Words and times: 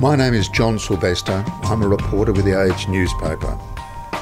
My 0.00 0.14
name 0.14 0.32
is 0.32 0.48
John 0.48 0.78
Silvester. 0.78 1.44
I'm 1.64 1.82
a 1.82 1.88
reporter 1.88 2.32
with 2.32 2.44
the 2.44 2.62
Age 2.62 2.86
newspaper. 2.86 3.58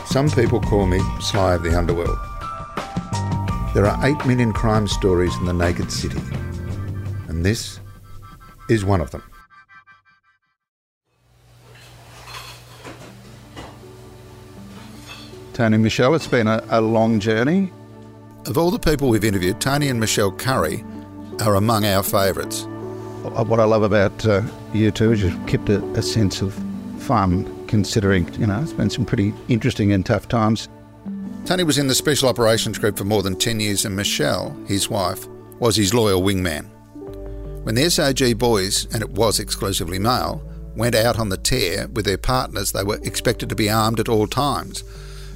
Some 0.07 0.31
people 0.31 0.59
call 0.59 0.87
me 0.87 1.01
Sly 1.21 1.53
of 1.53 1.63
the 1.63 1.77
Underworld. 1.77 2.17
There 3.75 3.85
are 3.85 3.99
8 4.03 4.25
million 4.25 4.55
crime 4.55 4.89
stories 4.89 5.37
in 5.37 5.45
the 5.45 5.53
naked 5.53 5.93
city, 5.93 6.19
and 7.29 7.45
this 7.45 7.79
is 8.71 8.87
one 8.87 9.03
of 9.03 9.11
them. 9.11 9.23
Tony 15.53 15.77
Michelle, 15.77 16.15
it's 16.15 16.27
been 16.27 16.47
a, 16.47 16.65
a 16.71 16.81
long 16.81 17.21
journey. 17.21 17.71
Of 18.47 18.57
all 18.57 18.71
the 18.71 18.79
people 18.79 19.11
we've 19.11 19.25
interviewed, 19.25 19.61
Tony 19.61 19.89
and 19.89 20.01
Michelle 20.01 20.33
Currie 20.33 20.83
are 21.41 21.57
among 21.57 21.85
our 21.85 22.03
favourites. 22.03 22.67
What 23.33 23.61
I 23.61 23.65
love 23.65 23.83
about 23.83 24.25
uh, 24.25 24.43
you 24.73 24.91
two 24.93 25.13
is 25.13 25.23
you've 25.23 25.47
kept 25.47 25.69
a, 25.69 25.85
a 25.93 26.03
sense 26.03 26.43
of 26.43 26.55
fun, 27.01 27.67
considering, 27.67 28.33
you 28.35 28.47
know, 28.47 28.61
it's 28.63 28.73
been 28.73 28.89
some 28.89 29.05
pretty 29.05 29.35
interesting 29.49 29.93
and 29.93 30.07
tough 30.07 30.29
times. 30.29 30.69
Tony 31.45 31.65
was 31.65 31.77
in 31.77 31.89
the 31.89 31.95
Special 31.95 32.29
Operations 32.29 32.79
Group 32.79 32.97
for 32.97 33.05
more 33.05 33.23
than 33.23 33.37
10 33.37 33.59
years, 33.59 33.85
and 33.85 33.97
Michelle, 33.97 34.57
his 34.67 34.89
wife, 34.89 35.27
was 35.59 35.75
his 35.75 35.93
loyal 35.93 36.23
wingman. 36.23 36.67
When 37.65 37.75
the 37.75 37.83
SOG 37.83 38.39
boys, 38.39 38.87
and 38.95 39.03
it 39.03 39.11
was 39.11 39.41
exclusively 39.41 39.99
male, 39.99 40.41
went 40.77 40.95
out 40.95 41.19
on 41.19 41.29
the 41.29 41.37
tear 41.37 41.89
with 41.89 42.05
their 42.05 42.19
partners, 42.19 42.73
they 42.73 42.85
were 42.85 43.01
expected 43.03 43.49
to 43.49 43.57
be 43.57 43.69
armed 43.69 43.99
at 43.99 44.09
all 44.09 44.29
times, 44.29 44.85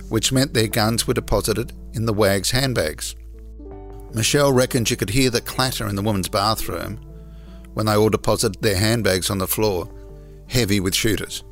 which 0.09 0.33
meant 0.33 0.55
their 0.55 0.69
guns 0.69 1.09
were 1.09 1.15
deposited 1.15 1.73
in 1.93 2.07
the 2.07 2.15
WAG's 2.15 2.53
handbags. 2.53 3.17
Michelle 4.15 4.53
reckoned 4.53 4.91
you 4.91 4.97
could 4.97 5.11
hear 5.11 5.29
the 5.29 5.41
clatter 5.41 5.89
in 5.89 5.97
the 5.97 6.03
women's 6.03 6.29
bathroom 6.29 7.01
when 7.75 7.87
they 7.87 7.97
all 7.97 8.11
deposited 8.11 8.61
their 8.63 8.77
handbags 8.77 9.31
on 9.31 9.39
the 9.39 9.47
floor, 9.47 9.89
heavy 10.49 10.81
with 10.81 10.95
shooters. 10.95 11.45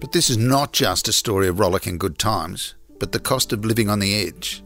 But 0.00 0.12
this 0.12 0.30
is 0.30 0.38
not 0.38 0.72
just 0.72 1.08
a 1.08 1.12
story 1.12 1.48
of 1.48 1.58
rollicking 1.60 1.98
good 1.98 2.18
times 2.18 2.74
but 3.00 3.10
the 3.12 3.18
cost 3.18 3.52
of 3.52 3.64
living 3.64 3.88
on 3.88 3.98
the 3.98 4.14
edge, 4.14 4.62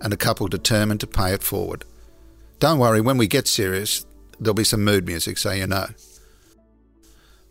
and 0.00 0.12
a 0.12 0.16
couple 0.16 0.46
determined 0.46 1.00
to 1.00 1.06
pay 1.08 1.32
it 1.32 1.42
forward. 1.42 1.84
Don't 2.60 2.78
worry, 2.78 3.00
when 3.00 3.18
we 3.18 3.26
get 3.26 3.48
serious, 3.48 4.06
there'll 4.38 4.54
be 4.54 4.62
some 4.62 4.84
mood 4.84 5.06
music, 5.06 5.38
so 5.38 5.50
you 5.50 5.66
know. 5.66 5.86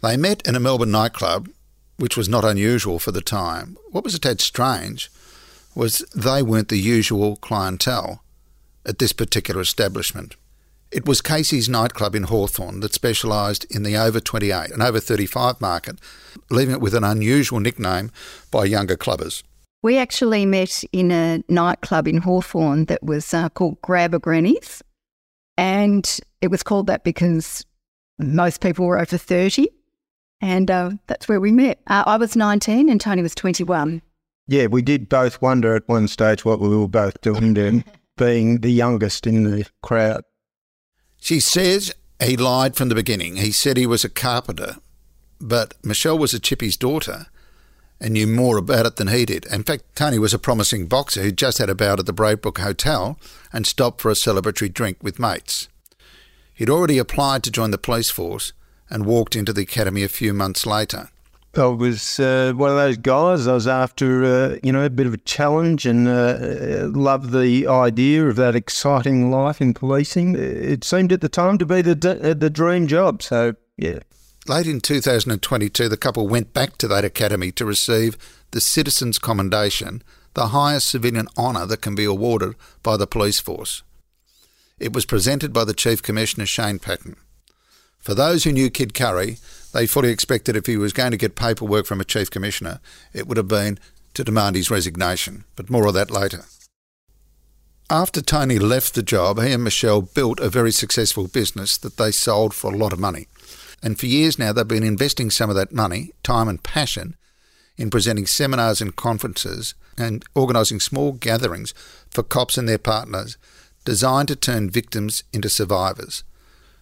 They 0.02 0.16
met 0.16 0.48
in 0.48 0.56
a 0.56 0.60
Melbourne 0.60 0.92
nightclub, 0.92 1.50
which 1.98 2.16
was 2.16 2.30
not 2.30 2.46
unusual 2.46 3.00
for 3.00 3.12
the 3.12 3.22
time. 3.22 3.78
What 3.92 4.04
was 4.04 4.14
a 4.14 4.20
tad 4.20 4.40
strange 4.40 5.10
was 5.74 6.06
they 6.16 6.44
weren't 6.44 6.70
the 6.70 6.78
usual 6.78 7.36
clientele 7.38 8.24
at 8.86 9.00
this 9.00 9.12
particular 9.12 9.62
establishment. 9.62 10.36
It 10.96 11.06
was 11.06 11.20
Casey's 11.20 11.68
nightclub 11.68 12.16
in 12.16 12.24
Hawthorn 12.24 12.80
that 12.80 12.94
specialised 12.94 13.66
in 13.66 13.84
the 13.84 13.98
over 13.98 14.22
28 14.22 14.72
and 14.72 14.82
over 14.82 15.02
35 15.02 15.60
market, 15.60 16.00
leaving 16.50 16.74
it 16.74 16.80
with 16.80 16.94
an 16.94 17.04
unusual 17.04 17.60
nickname 17.60 18.12
by 18.50 18.64
younger 18.64 18.96
clubbers. 18.96 19.44
We 19.84 19.98
actually 19.98 20.46
met 20.46 20.86
in 20.94 21.12
a 21.12 21.44
nightclub 21.50 22.08
in 22.08 22.20
Hawthorn 22.20 22.86
that 22.86 23.04
was 23.04 23.34
uh, 23.34 23.50
called 23.50 23.82
Grab 23.82 24.14
a 24.14 24.20
Granny's. 24.20 24.82
And 25.58 26.18
it 26.40 26.48
was 26.48 26.64
called 26.64 26.88
that 26.88 27.04
because 27.04 27.66
most 28.18 28.62
people 28.62 28.86
were 28.86 28.98
over 28.98 29.18
30. 29.18 29.68
And 30.40 30.72
uh, 30.72 30.92
that's 31.08 31.28
where 31.28 31.42
we 31.42 31.52
met. 31.52 31.82
Uh, 31.88 32.06
I 32.06 32.16
was 32.16 32.38
19 32.38 32.88
and 32.88 33.02
Tony 33.02 33.22
was 33.22 33.36
21. 33.36 34.02
Yeah, 34.48 34.68
we 34.68 34.82
did 34.82 35.10
both 35.10 35.42
wonder 35.42 35.76
at 35.76 35.90
one 35.90 36.08
stage 36.08 36.46
what 36.46 36.62
we 36.62 36.70
were 36.70 36.88
both 36.88 37.20
doing 37.20 37.54
then, 37.54 37.84
being 38.18 38.62
the 38.62 38.72
youngest 38.72 39.28
in 39.28 39.44
the 39.44 39.68
crowd. 39.84 40.24
She 41.26 41.40
says 41.40 41.92
he 42.24 42.38
lied 42.38 42.76
from 42.76 42.90
the 42.90 42.94
beginning. 42.94 43.38
He 43.38 43.52
said 43.52 43.78
he 43.78 43.88
was 43.88 44.04
a 44.04 44.10
carpenter, 44.10 44.76
but 45.42 45.74
Michelle 45.84 46.20
was 46.20 46.36
a 46.36 46.40
chippy's 46.40 46.78
daughter 46.78 47.26
and 48.00 48.14
knew 48.14 48.28
more 48.28 48.58
about 48.58 48.86
it 48.86 48.98
than 48.98 49.08
he 49.08 49.26
did. 49.26 49.48
In 49.48 49.64
fact, 49.64 49.86
Tony 49.96 50.20
was 50.20 50.36
a 50.36 50.38
promising 50.38 50.86
boxer 50.86 51.24
who 51.24 51.32
just 51.32 51.58
had 51.58 51.68
a 51.68 51.74
bout 51.74 52.00
at 52.00 52.06
the 52.06 52.14
Braybrook 52.14 52.60
Hotel 52.60 53.18
and 53.52 53.66
stopped 53.66 54.02
for 54.02 54.12
a 54.12 54.14
celebratory 54.14 54.72
drink 54.72 54.98
with 55.02 55.18
mates. 55.18 55.68
He'd 56.54 56.70
already 56.70 57.00
applied 57.00 57.42
to 57.46 57.52
join 57.52 57.72
the 57.72 57.80
police 57.80 58.12
force 58.12 58.54
and 58.92 59.04
walked 59.04 59.36
into 59.36 59.52
the 59.52 59.64
academy 59.64 60.04
a 60.04 60.08
few 60.08 60.32
months 60.32 60.68
later. 60.68 61.10
I 61.58 61.68
was 61.68 62.20
uh, 62.20 62.54
one 62.56 62.70
of 62.70 62.76
those 62.76 62.98
guys. 62.98 63.48
I 63.48 63.54
was 63.54 63.68
after, 63.68 64.24
uh, 64.26 64.58
you 64.64 64.72
know, 64.72 64.84
a 64.84 64.90
bit 64.90 65.08
of 65.08 65.14
a 65.14 65.18
challenge 65.18 65.86
and 65.86 66.08
uh, 66.08 66.88
loved 66.90 67.32
the 67.32 67.68
idea 67.68 68.28
of 68.28 68.36
that 68.36 68.56
exciting 68.56 69.32
life 69.32 69.62
in 69.62 69.74
policing. 69.74 70.36
It 70.36 70.84
seemed 70.84 71.12
at 71.12 71.22
the 71.22 71.30
time 71.30 71.58
to 71.58 71.66
be 71.66 71.82
the 71.82 71.96
the 71.96 72.50
dream 72.50 72.88
job. 72.88 73.22
So, 73.22 73.56
yeah. 73.78 74.00
Late 74.48 74.68
in 74.68 74.80
2022, 74.80 75.90
the 75.90 75.98
couple 75.98 76.28
went 76.28 76.54
back 76.54 76.78
to 76.78 76.88
that 76.88 77.04
academy 77.04 77.52
to 77.54 77.66
receive 77.66 78.18
the 78.52 78.62
Citizen's 78.62 79.18
Commendation, 79.18 80.04
the 80.36 80.48
highest 80.48 80.88
civilian 80.88 81.28
honour 81.38 81.66
that 81.66 81.82
can 81.82 81.96
be 81.96 82.06
awarded 82.06 82.56
by 82.84 82.96
the 82.96 83.08
police 83.08 83.40
force. 83.40 83.82
It 84.78 84.94
was 84.94 85.06
presented 85.06 85.52
by 85.52 85.64
the 85.64 85.74
Chief 85.74 86.04
Commissioner 86.04 86.46
Shane 86.46 86.80
Patton. 86.80 87.16
For 87.98 88.14
those 88.14 88.44
who 88.44 88.52
knew 88.52 88.70
Kid 88.70 88.94
Currie, 88.94 89.38
they 89.76 89.86
fully 89.86 90.10
expected 90.10 90.56
if 90.56 90.68
he 90.68 90.78
was 90.78 90.94
going 90.94 91.12
to 91.12 91.18
get 91.18 91.36
paperwork 91.36 91.86
from 91.86 92.00
a 92.00 92.06
Chief 92.06 92.32
Commissioner, 92.32 92.80
it 93.12 93.28
would 93.28 93.36
have 93.36 93.50
been 93.50 93.78
to 94.14 94.24
demand 94.24 94.56
his 94.56 94.72
resignation, 94.72 95.44
but 95.58 95.70
more 95.70 95.86
of 95.86 95.94
that 95.94 96.10
later. 96.10 96.46
After 97.90 98.22
Tony 98.22 98.58
left 98.58 98.96
the 98.96 99.04
job, 99.04 99.38
he 99.38 99.52
and 99.52 99.66
Michelle 99.66 100.02
built 100.02 100.40
a 100.40 100.48
very 100.48 100.72
successful 100.72 101.28
business 101.28 101.78
that 101.80 101.98
they 101.98 102.12
sold 102.12 102.54
for 102.54 102.74
a 102.74 102.78
lot 102.78 102.94
of 102.94 103.00
money. 103.00 103.28
And 103.84 104.00
for 104.00 104.06
years 104.06 104.40
now, 104.40 104.54
they've 104.54 104.66
been 104.66 104.82
investing 104.82 105.30
some 105.30 105.50
of 105.50 105.58
that 105.58 105.74
money, 105.74 106.12
time, 106.24 106.48
and 106.48 106.64
passion 106.64 107.18
in 107.76 107.90
presenting 107.90 108.28
seminars 108.28 108.80
and 108.80 108.96
conferences 108.96 109.76
and 109.98 110.24
organising 110.36 110.80
small 110.80 111.12
gatherings 111.12 111.74
for 112.10 112.24
cops 112.24 112.58
and 112.58 112.70
their 112.70 112.78
partners 112.78 113.38
designed 113.84 114.30
to 114.30 114.38
turn 114.38 114.70
victims 114.70 115.26
into 115.34 115.50
survivors. 115.50 116.24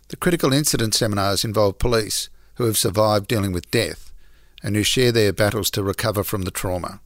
The 0.10 0.16
critical 0.16 0.54
incident 0.54 0.94
seminars 0.94 1.44
involve 1.44 1.80
police 1.80 2.30
who 2.56 2.66
have 2.66 2.78
survived 2.78 3.28
dealing 3.28 3.52
with 3.52 3.72
death 3.72 4.12
and 4.64 4.76
who 4.76 4.84
share 4.84 5.12
their 5.12 5.34
battles 5.34 5.70
to 5.72 5.84
recover 5.84 6.24
from 6.24 6.44
the 6.44 6.52
trauma. 6.52 7.02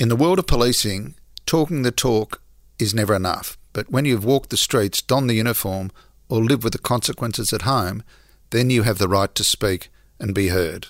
In 0.00 0.08
the 0.08 0.16
world 0.16 0.38
of 0.38 0.46
policing, 0.46 1.14
talking 1.46 1.82
the 1.82 1.90
talk 1.90 2.42
is 2.78 2.94
never 2.94 3.14
enough, 3.14 3.58
but 3.72 3.90
when 3.90 4.04
you've 4.04 4.24
walked 4.24 4.50
the 4.50 4.56
streets, 4.56 5.02
donned 5.02 5.30
the 5.30 5.34
uniform, 5.34 5.90
or 6.28 6.42
live 6.42 6.62
with 6.64 6.72
the 6.72 6.78
consequences 6.78 7.52
at 7.52 7.62
home, 7.62 8.02
then 8.50 8.70
you 8.70 8.82
have 8.82 8.98
the 8.98 9.08
right 9.08 9.34
to 9.34 9.44
speak 9.44 9.90
and 10.20 10.34
be 10.34 10.48
heard. 10.48 10.88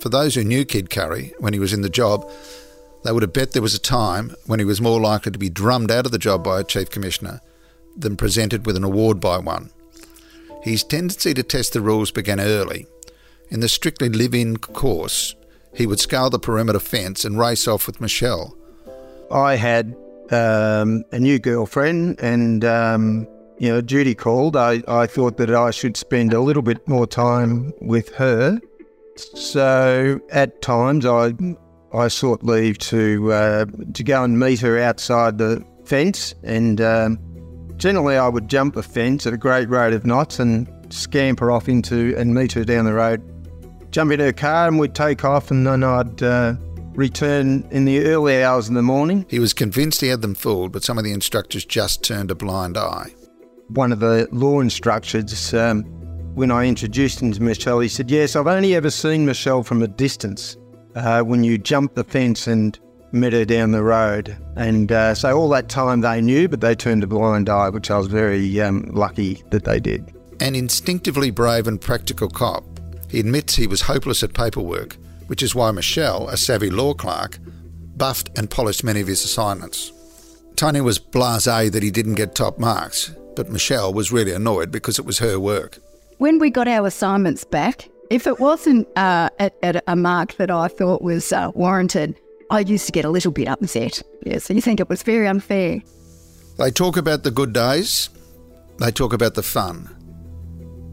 For 0.00 0.08
those 0.08 0.34
who 0.34 0.44
knew 0.44 0.64
Kid 0.64 0.90
Currie 0.90 1.32
when 1.38 1.52
he 1.52 1.60
was 1.60 1.72
in 1.72 1.82
the 1.82 1.88
job, 1.88 2.28
they 3.04 3.12
would 3.12 3.22
have 3.22 3.32
bet 3.32 3.52
there 3.52 3.62
was 3.62 3.74
a 3.74 3.80
time 3.80 4.34
when 4.46 4.58
he 4.58 4.64
was 4.64 4.80
more 4.80 5.00
likely 5.00 5.32
to 5.32 5.38
be 5.38 5.48
drummed 5.48 5.90
out 5.90 6.06
of 6.06 6.12
the 6.12 6.18
job 6.18 6.42
by 6.42 6.60
a 6.60 6.64
chief 6.64 6.90
commissioner 6.90 7.40
than 7.96 8.16
presented 8.16 8.66
with 8.66 8.76
an 8.76 8.84
award 8.84 9.20
by 9.20 9.38
one. 9.38 9.70
His 10.62 10.84
tendency 10.84 11.34
to 11.34 11.42
test 11.42 11.72
the 11.72 11.80
rules 11.80 12.10
began 12.10 12.40
early. 12.40 12.86
In 13.50 13.60
the 13.60 13.68
strictly 13.68 14.08
live 14.08 14.34
in 14.34 14.56
course, 14.56 15.34
he 15.74 15.86
would 15.86 16.00
scale 16.00 16.30
the 16.30 16.38
perimeter 16.38 16.78
fence 16.78 17.24
and 17.24 17.38
race 17.38 17.66
off 17.66 17.86
with 17.86 18.00
Michelle. 18.00 18.56
I 19.30 19.56
had 19.56 19.96
um, 20.30 21.04
a 21.12 21.18
new 21.18 21.38
girlfriend, 21.38 22.20
and 22.20 22.64
um, 22.64 23.26
you 23.58 23.68
know, 23.68 23.80
duty 23.80 24.14
called. 24.14 24.56
I, 24.56 24.82
I 24.88 25.06
thought 25.06 25.36
that 25.38 25.54
I 25.54 25.70
should 25.70 25.96
spend 25.96 26.32
a 26.32 26.40
little 26.40 26.62
bit 26.62 26.86
more 26.86 27.06
time 27.06 27.72
with 27.80 28.14
her. 28.14 28.60
So 29.16 30.20
at 30.30 30.62
times 30.62 31.04
I 31.04 31.34
I 31.92 32.08
sought 32.08 32.42
leave 32.42 32.78
to 32.78 33.32
uh, 33.32 33.66
to 33.94 34.02
go 34.04 34.24
and 34.24 34.38
meet 34.38 34.60
her 34.60 34.78
outside 34.78 35.38
the 35.38 35.64
fence, 35.84 36.34
and 36.42 36.80
um, 36.80 37.18
generally 37.76 38.16
I 38.16 38.28
would 38.28 38.48
jump 38.48 38.74
the 38.74 38.82
fence 38.82 39.26
at 39.26 39.32
a 39.32 39.36
great 39.36 39.68
rate 39.68 39.92
of 39.92 40.06
knots 40.06 40.38
and 40.38 40.68
scamper 40.90 41.50
off 41.50 41.68
into 41.68 42.14
and 42.16 42.34
meet 42.34 42.52
her 42.52 42.64
down 42.64 42.84
the 42.84 42.92
road. 42.92 43.22
Jump 43.90 44.12
in 44.12 44.20
her 44.20 44.32
car 44.32 44.68
and 44.68 44.78
we'd 44.78 44.94
take 44.94 45.24
off, 45.24 45.50
and 45.50 45.66
then 45.66 45.84
I'd 45.84 46.22
uh, 46.22 46.54
return 46.94 47.66
in 47.70 47.84
the 47.84 48.04
early 48.06 48.42
hours 48.42 48.68
in 48.68 48.74
the 48.74 48.82
morning. 48.82 49.26
He 49.28 49.38
was 49.38 49.52
convinced 49.52 50.00
he 50.00 50.08
had 50.08 50.22
them 50.22 50.34
fooled, 50.34 50.72
but 50.72 50.82
some 50.82 50.98
of 50.98 51.04
the 51.04 51.12
instructors 51.12 51.64
just 51.64 52.02
turned 52.02 52.30
a 52.30 52.34
blind 52.34 52.76
eye. 52.76 53.14
One 53.68 53.92
of 53.92 54.00
the 54.00 54.28
law 54.32 54.60
instructors, 54.60 55.54
um, 55.54 55.82
when 56.34 56.50
I 56.50 56.66
introduced 56.66 57.20
him 57.20 57.32
to 57.32 57.42
Michelle, 57.42 57.80
he 57.80 57.88
said, 57.88 58.10
Yes, 58.10 58.36
I've 58.36 58.46
only 58.46 58.74
ever 58.74 58.90
seen 58.90 59.26
Michelle 59.26 59.62
from 59.62 59.82
a 59.82 59.88
distance 59.88 60.56
uh, 60.94 61.22
when 61.22 61.44
you 61.44 61.58
jump 61.58 61.94
the 61.94 62.04
fence 62.04 62.46
and 62.46 62.78
met 63.12 63.32
her 63.32 63.44
down 63.44 63.72
the 63.72 63.82
road. 63.82 64.36
And 64.56 64.90
uh, 64.90 65.14
so 65.14 65.36
all 65.38 65.48
that 65.50 65.68
time 65.68 66.00
they 66.00 66.20
knew, 66.20 66.48
but 66.48 66.60
they 66.60 66.74
turned 66.74 67.04
a 67.04 67.06
blind 67.06 67.48
eye, 67.48 67.68
which 67.68 67.90
I 67.90 67.98
was 67.98 68.06
very 68.08 68.60
um, 68.60 68.88
lucky 68.92 69.42
that 69.50 69.64
they 69.64 69.80
did. 69.80 70.14
An 70.40 70.54
instinctively 70.54 71.30
brave 71.30 71.66
and 71.66 71.80
practical 71.80 72.28
cop, 72.28 72.64
he 73.10 73.20
admits 73.20 73.54
he 73.54 73.66
was 73.66 73.82
hopeless 73.82 74.22
at 74.22 74.34
paperwork 74.34 74.96
which 75.32 75.42
is 75.42 75.54
why 75.54 75.70
Michelle, 75.70 76.28
a 76.28 76.36
savvy 76.36 76.68
law 76.68 76.92
clerk, 76.92 77.38
buffed 77.96 78.30
and 78.36 78.50
polished 78.50 78.84
many 78.84 79.00
of 79.00 79.06
his 79.06 79.24
assignments. 79.24 79.90
Tony 80.56 80.82
was 80.82 80.98
blasé 80.98 81.72
that 81.72 81.82
he 81.82 81.90
didn't 81.90 82.16
get 82.16 82.34
top 82.34 82.58
marks. 82.58 83.14
But 83.34 83.48
Michelle 83.48 83.94
was 83.94 84.12
really 84.12 84.32
annoyed 84.32 84.70
because 84.70 84.98
it 84.98 85.06
was 85.06 85.20
her 85.20 85.40
work. 85.40 85.78
When 86.18 86.38
we 86.38 86.50
got 86.50 86.68
our 86.68 86.86
assignments 86.86 87.44
back, 87.44 87.88
if 88.10 88.26
it 88.26 88.40
wasn't 88.40 88.86
uh, 88.94 89.30
at, 89.38 89.54
at, 89.62 89.82
a 89.86 89.96
mark 89.96 90.36
that 90.36 90.50
I 90.50 90.68
thought 90.68 91.00
was 91.00 91.32
uh, 91.32 91.50
warranted, 91.54 92.14
I 92.52 92.60
used 92.60 92.84
to 92.84 92.92
get 92.92 93.06
a 93.06 93.10
little 93.10 93.32
bit 93.32 93.48
upset. 93.48 94.02
Yeah, 94.26 94.36
so 94.36 94.52
you 94.52 94.60
think 94.60 94.78
it 94.78 94.90
was 94.90 95.02
very 95.02 95.26
unfair. 95.26 95.80
They 96.58 96.70
talk 96.70 96.98
about 96.98 97.22
the 97.22 97.30
good 97.30 97.54
days, 97.54 98.10
they 98.78 98.90
talk 98.90 99.14
about 99.14 99.32
the 99.32 99.42
fun. 99.42 99.88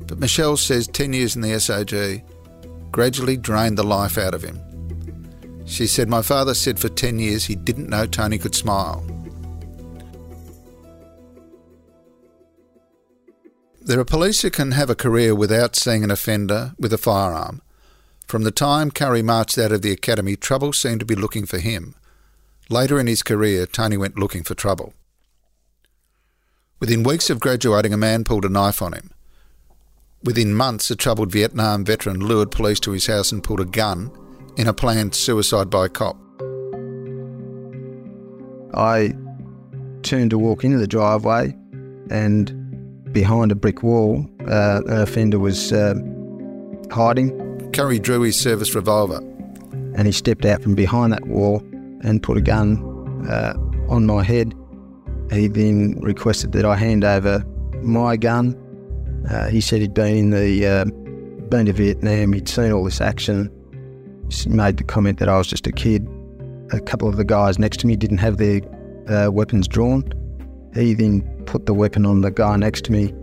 But 0.08 0.20
Michelle 0.20 0.56
says 0.56 0.88
10 0.88 1.12
years 1.12 1.36
in 1.36 1.42
the 1.42 1.50
SOG 1.50 2.24
gradually 2.92 3.36
drained 3.36 3.78
the 3.78 3.84
life 3.84 4.18
out 4.18 4.34
of 4.34 4.42
him. 4.42 4.58
She 5.66 5.86
said, 5.86 6.08
My 6.08 6.22
father 6.22 6.54
said 6.54 6.80
for 6.80 6.88
10 6.88 7.20
years 7.20 7.46
he 7.46 7.56
didn't 7.56 7.90
know 7.90 8.06
Tony 8.06 8.38
could 8.38 8.56
smile. 8.56 9.04
There 13.82 14.00
are 14.00 14.06
police 14.06 14.44
who 14.44 14.50
can 14.50 14.72
have 14.72 14.90
a 14.90 14.96
career 14.96 15.36
without 15.36 15.76
seeing 15.76 16.06
an 16.06 16.12
offender 16.12 16.72
with 16.80 16.94
a 16.94 16.98
firearm. 16.98 17.62
From 18.30 18.44
the 18.44 18.52
time 18.52 18.92
Currie 18.92 19.24
marched 19.24 19.58
out 19.58 19.72
of 19.72 19.82
the 19.82 19.92
academy, 19.92 20.36
trouble 20.36 20.72
seemed 20.72 21.00
to 21.00 21.06
be 21.06 21.16
looking 21.16 21.48
for 21.48 21.58
him. 21.58 21.96
Later 22.70 23.00
in 23.00 23.08
his 23.08 23.24
career, 23.24 23.66
Tony 23.66 23.98
went 23.98 24.20
looking 24.20 24.44
for 24.44 24.54
trouble. 24.54 24.94
Within 26.80 27.02
weeks 27.02 27.32
of 27.32 27.40
graduating, 27.40 27.92
a 27.92 27.98
man 27.98 28.24
pulled 28.24 28.46
a 28.46 28.50
knife 28.50 28.84
on 28.84 28.94
him. 28.94 29.10
Within 30.24 30.54
months, 30.54 30.92
a 30.92 30.96
troubled 30.96 31.32
Vietnam 31.32 31.84
veteran 31.84 32.20
lured 32.20 32.52
police 32.52 32.80
to 32.82 32.92
his 32.92 33.08
house 33.08 33.32
and 33.32 33.44
pulled 33.44 33.62
a 33.62 33.66
gun 33.66 34.12
in 34.58 34.68
a 34.68 34.74
planned 34.76 35.16
suicide 35.16 35.72
by 35.72 35.88
cop. 35.88 36.16
I 38.76 39.16
turned 40.04 40.30
to 40.30 40.38
walk 40.38 40.64
into 40.64 40.78
the 40.78 40.86
driveway, 40.86 41.58
and 42.12 43.12
behind 43.12 43.52
a 43.52 43.56
brick 43.56 43.82
wall, 43.82 44.30
uh, 44.48 44.82
an 44.86 45.02
offender 45.02 45.40
was 45.40 45.74
uh, 45.74 45.96
hiding. 46.92 47.49
Currie 47.80 47.98
drew 47.98 48.24
his 48.24 48.38
service 48.38 48.76
revolver. 48.76 49.20
And 49.96 50.06
he 50.06 50.12
stepped 50.12 50.44
out 50.44 50.62
from 50.62 50.76
behind 50.76 51.14
that 51.14 51.26
wall 51.28 51.60
and 52.04 52.22
put 52.22 52.36
a 52.36 52.42
gun 52.42 52.78
uh, 53.26 53.54
on 53.88 54.06
my 54.06 54.22
head. 54.22 54.54
He 55.32 55.48
then 55.48 55.98
requested 56.02 56.52
that 56.52 56.66
I 56.66 56.76
hand 56.76 57.06
over 57.06 57.42
my 57.82 58.18
gun. 58.18 58.54
Uh, 59.32 59.48
he 59.48 59.62
said 59.62 59.80
he'd 59.80 59.94
been 59.94 60.18
in 60.18 60.30
the 60.32 60.68
uh, 60.68 60.86
been 61.46 61.68
to 61.68 61.72
Vietnam. 61.72 62.34
He'd 62.34 62.50
seen 62.50 62.74
all 62.74 62.84
this 62.84 63.00
action. 63.00 63.50
He 64.30 64.50
made 64.50 64.76
the 64.76 64.84
comment 64.84 65.20
that 65.20 65.30
I 65.30 65.38
was 65.38 65.48
just 65.48 65.66
a 65.66 65.72
kid. 65.72 66.06
A 66.74 66.82
couple 66.82 67.08
of 67.08 67.16
the 67.16 67.24
guys 67.24 67.60
next 67.60 67.80
to 67.80 67.88
me 67.88 67.96
didn't 67.96 68.18
have 68.18 68.36
their 68.36 68.60
uh, 69.08 69.32
weapons 69.32 69.70
drawn. 69.70 70.04
He 70.74 70.96
then 70.96 71.22
put 71.46 71.66
the 71.66 71.74
weapon 71.74 72.06
on 72.06 72.20
the 72.20 72.32
guy 72.32 72.58
next 72.58 72.84
to 72.86 72.92
me. 72.92 73.14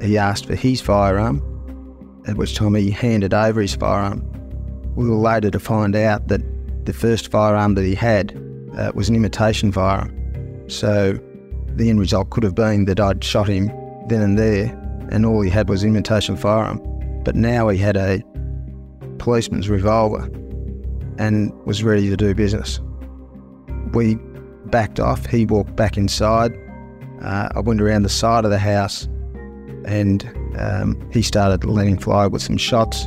He 0.00 0.16
asked 0.16 0.46
for 0.46 0.54
his 0.54 0.80
firearm, 0.80 1.42
at 2.26 2.36
which 2.36 2.54
time 2.54 2.74
he 2.74 2.90
handed 2.90 3.34
over 3.34 3.60
his 3.60 3.74
firearm. 3.74 4.22
We 4.96 5.08
were 5.08 5.16
later 5.16 5.50
to 5.50 5.58
find 5.58 5.94
out 5.96 6.28
that 6.28 6.40
the 6.86 6.92
first 6.92 7.30
firearm 7.30 7.74
that 7.74 7.84
he 7.84 7.94
had 7.94 8.32
uh, 8.76 8.92
was 8.94 9.08
an 9.08 9.16
imitation 9.16 9.72
firearm. 9.72 10.12
So 10.68 11.18
the 11.76 11.90
end 11.90 12.00
result 12.00 12.30
could 12.30 12.42
have 12.42 12.54
been 12.54 12.84
that 12.86 13.00
I'd 13.00 13.22
shot 13.22 13.48
him 13.48 13.66
then 14.08 14.22
and 14.22 14.38
there, 14.38 14.66
and 15.10 15.26
all 15.26 15.40
he 15.40 15.50
had 15.50 15.68
was 15.68 15.82
an 15.82 15.90
imitation 15.90 16.36
firearm. 16.36 16.80
But 17.24 17.34
now 17.34 17.68
he 17.68 17.78
had 17.78 17.96
a 17.96 18.22
policeman's 19.18 19.68
revolver 19.68 20.30
and 21.18 21.52
was 21.66 21.82
ready 21.82 22.08
to 22.10 22.16
do 22.16 22.34
business. 22.34 22.80
We 23.92 24.16
backed 24.66 25.00
off. 25.00 25.26
He 25.26 25.46
walked 25.46 25.76
back 25.76 25.96
inside. 25.96 26.52
Uh, 27.22 27.48
I 27.54 27.60
went 27.60 27.80
around 27.80 28.02
the 28.02 28.08
side 28.08 28.44
of 28.44 28.50
the 28.50 28.58
house 28.58 29.08
and 29.86 30.22
um, 30.58 31.08
he 31.12 31.22
started 31.22 31.64
letting 31.64 31.98
fly 31.98 32.26
with 32.26 32.42
some 32.42 32.56
shots. 32.56 33.06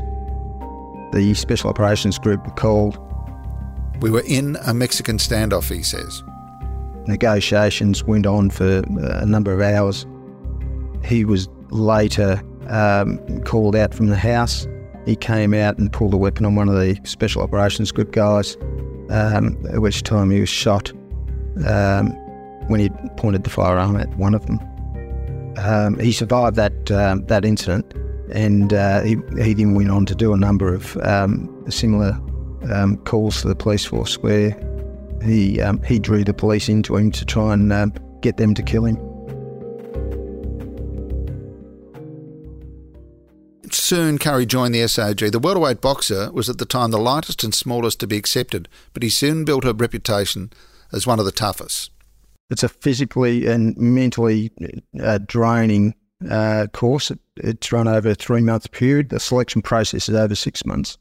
The 1.11 1.33
Special 1.35 1.69
Operations 1.69 2.19
Group 2.19 2.45
were 2.45 2.53
called. 2.53 2.99
We 4.01 4.11
were 4.11 4.23
in 4.27 4.57
a 4.65 4.73
Mexican 4.73 5.17
standoff, 5.17 5.73
he 5.73 5.83
says. 5.83 6.23
Negotiations 7.07 8.03
went 8.03 8.25
on 8.25 8.49
for 8.49 8.79
uh, 8.79 9.21
a 9.21 9.25
number 9.25 9.53
of 9.53 9.61
hours. 9.61 10.05
He 11.03 11.23
was 11.23 11.47
later 11.69 12.41
um, 12.67 13.41
called 13.43 13.75
out 13.75 13.93
from 13.93 14.07
the 14.07 14.17
house. 14.17 14.67
He 15.05 15.15
came 15.15 15.53
out 15.53 15.77
and 15.77 15.91
pulled 15.91 16.13
a 16.13 16.17
weapon 16.17 16.45
on 16.45 16.55
one 16.55 16.67
of 16.67 16.75
the 16.75 16.99
Special 17.05 17.41
Operations 17.41 17.91
Group 17.93 18.11
guys, 18.11 18.57
um, 19.09 19.57
at 19.71 19.79
which 19.79 20.03
time 20.03 20.31
he 20.31 20.41
was 20.41 20.49
shot 20.49 20.91
um, 21.65 22.09
when 22.67 22.81
he 22.81 22.89
pointed 23.15 23.45
the 23.45 23.49
firearm 23.49 23.95
at 23.95 24.09
one 24.17 24.33
of 24.33 24.45
them. 24.45 24.59
Um, 25.57 25.97
he 25.99 26.11
survived 26.11 26.55
that 26.55 26.91
um, 26.91 27.25
that 27.25 27.43
incident, 27.43 27.91
and 28.31 28.73
uh, 28.73 29.01
he, 29.01 29.17
he 29.41 29.53
then 29.53 29.73
went 29.73 29.89
on 29.89 30.05
to 30.05 30.15
do 30.15 30.33
a 30.33 30.37
number 30.37 30.73
of 30.73 30.95
um, 30.97 31.65
similar 31.69 32.19
calls 33.05 33.41
to 33.41 33.47
the 33.47 33.55
police 33.55 33.85
force 33.85 34.17
where 34.17 34.51
he 35.23 35.61
um, 35.61 35.81
he 35.83 35.99
drew 35.99 36.23
the 36.23 36.33
police 36.33 36.69
into 36.69 36.95
him 36.95 37.11
to 37.11 37.25
try 37.25 37.53
and 37.53 37.71
um, 37.73 37.93
get 38.21 38.37
them 38.37 38.53
to 38.53 38.63
kill 38.63 38.85
him. 38.85 38.97
Soon, 43.71 44.17
Currie 44.17 44.45
joined 44.45 44.75
the 44.75 44.81
SOG. 44.81 45.31
The 45.31 45.39
welterweight 45.39 45.81
boxer 45.81 46.31
was 46.31 46.49
at 46.49 46.57
the 46.57 46.65
time 46.65 46.91
the 46.91 46.97
lightest 46.97 47.43
and 47.43 47.53
smallest 47.53 47.99
to 48.01 48.07
be 48.07 48.17
accepted, 48.17 48.67
but 48.93 49.03
he 49.03 49.09
soon 49.09 49.45
built 49.45 49.65
a 49.65 49.73
reputation 49.73 50.51
as 50.91 51.07
one 51.07 51.19
of 51.19 51.25
the 51.25 51.31
toughest. 51.31 51.91
It's 52.49 52.63
a 52.63 52.69
physically 52.69 53.47
and 53.47 53.75
mentally 53.77 54.51
uh, 55.01 55.19
draining 55.25 55.95
uh, 56.29 56.67
course. 56.73 57.11
It, 57.11 57.19
it's 57.37 57.71
run 57.71 57.87
over 57.87 58.09
a 58.09 58.15
three 58.15 58.41
month 58.41 58.71
period. 58.71 59.09
The 59.09 59.19
selection 59.19 59.61
process 59.61 60.07
is 60.09 60.15
over 60.15 60.35
six 60.35 60.65
months. 60.65 60.97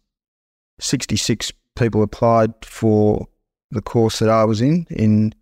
66 0.80 1.52
people 1.76 2.02
applied 2.02 2.52
for 2.64 3.28
the 3.70 3.82
course 3.82 4.18
that 4.18 4.28
I 4.28 4.44
was 4.44 4.60
in 4.60 4.86
in 4.90 5.34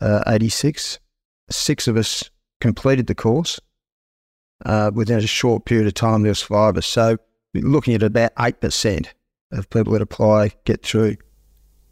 uh, 0.00 0.22
86. 0.26 0.98
Six 1.50 1.88
of 1.88 1.96
us 1.96 2.30
completed 2.60 3.06
the 3.06 3.14
course. 3.14 3.60
Uh, 4.64 4.90
within 4.92 5.18
a 5.18 5.26
short 5.26 5.64
period 5.64 5.86
of 5.86 5.94
time, 5.94 6.22
there 6.22 6.30
was 6.30 6.42
five 6.42 6.70
of 6.70 6.78
us. 6.78 6.86
So 6.86 7.16
looking 7.54 7.94
at 7.94 8.02
about 8.02 8.34
8% 8.34 9.06
of 9.52 9.70
people 9.70 9.94
that 9.94 10.02
apply 10.02 10.52
get 10.64 10.84
through. 10.84 11.16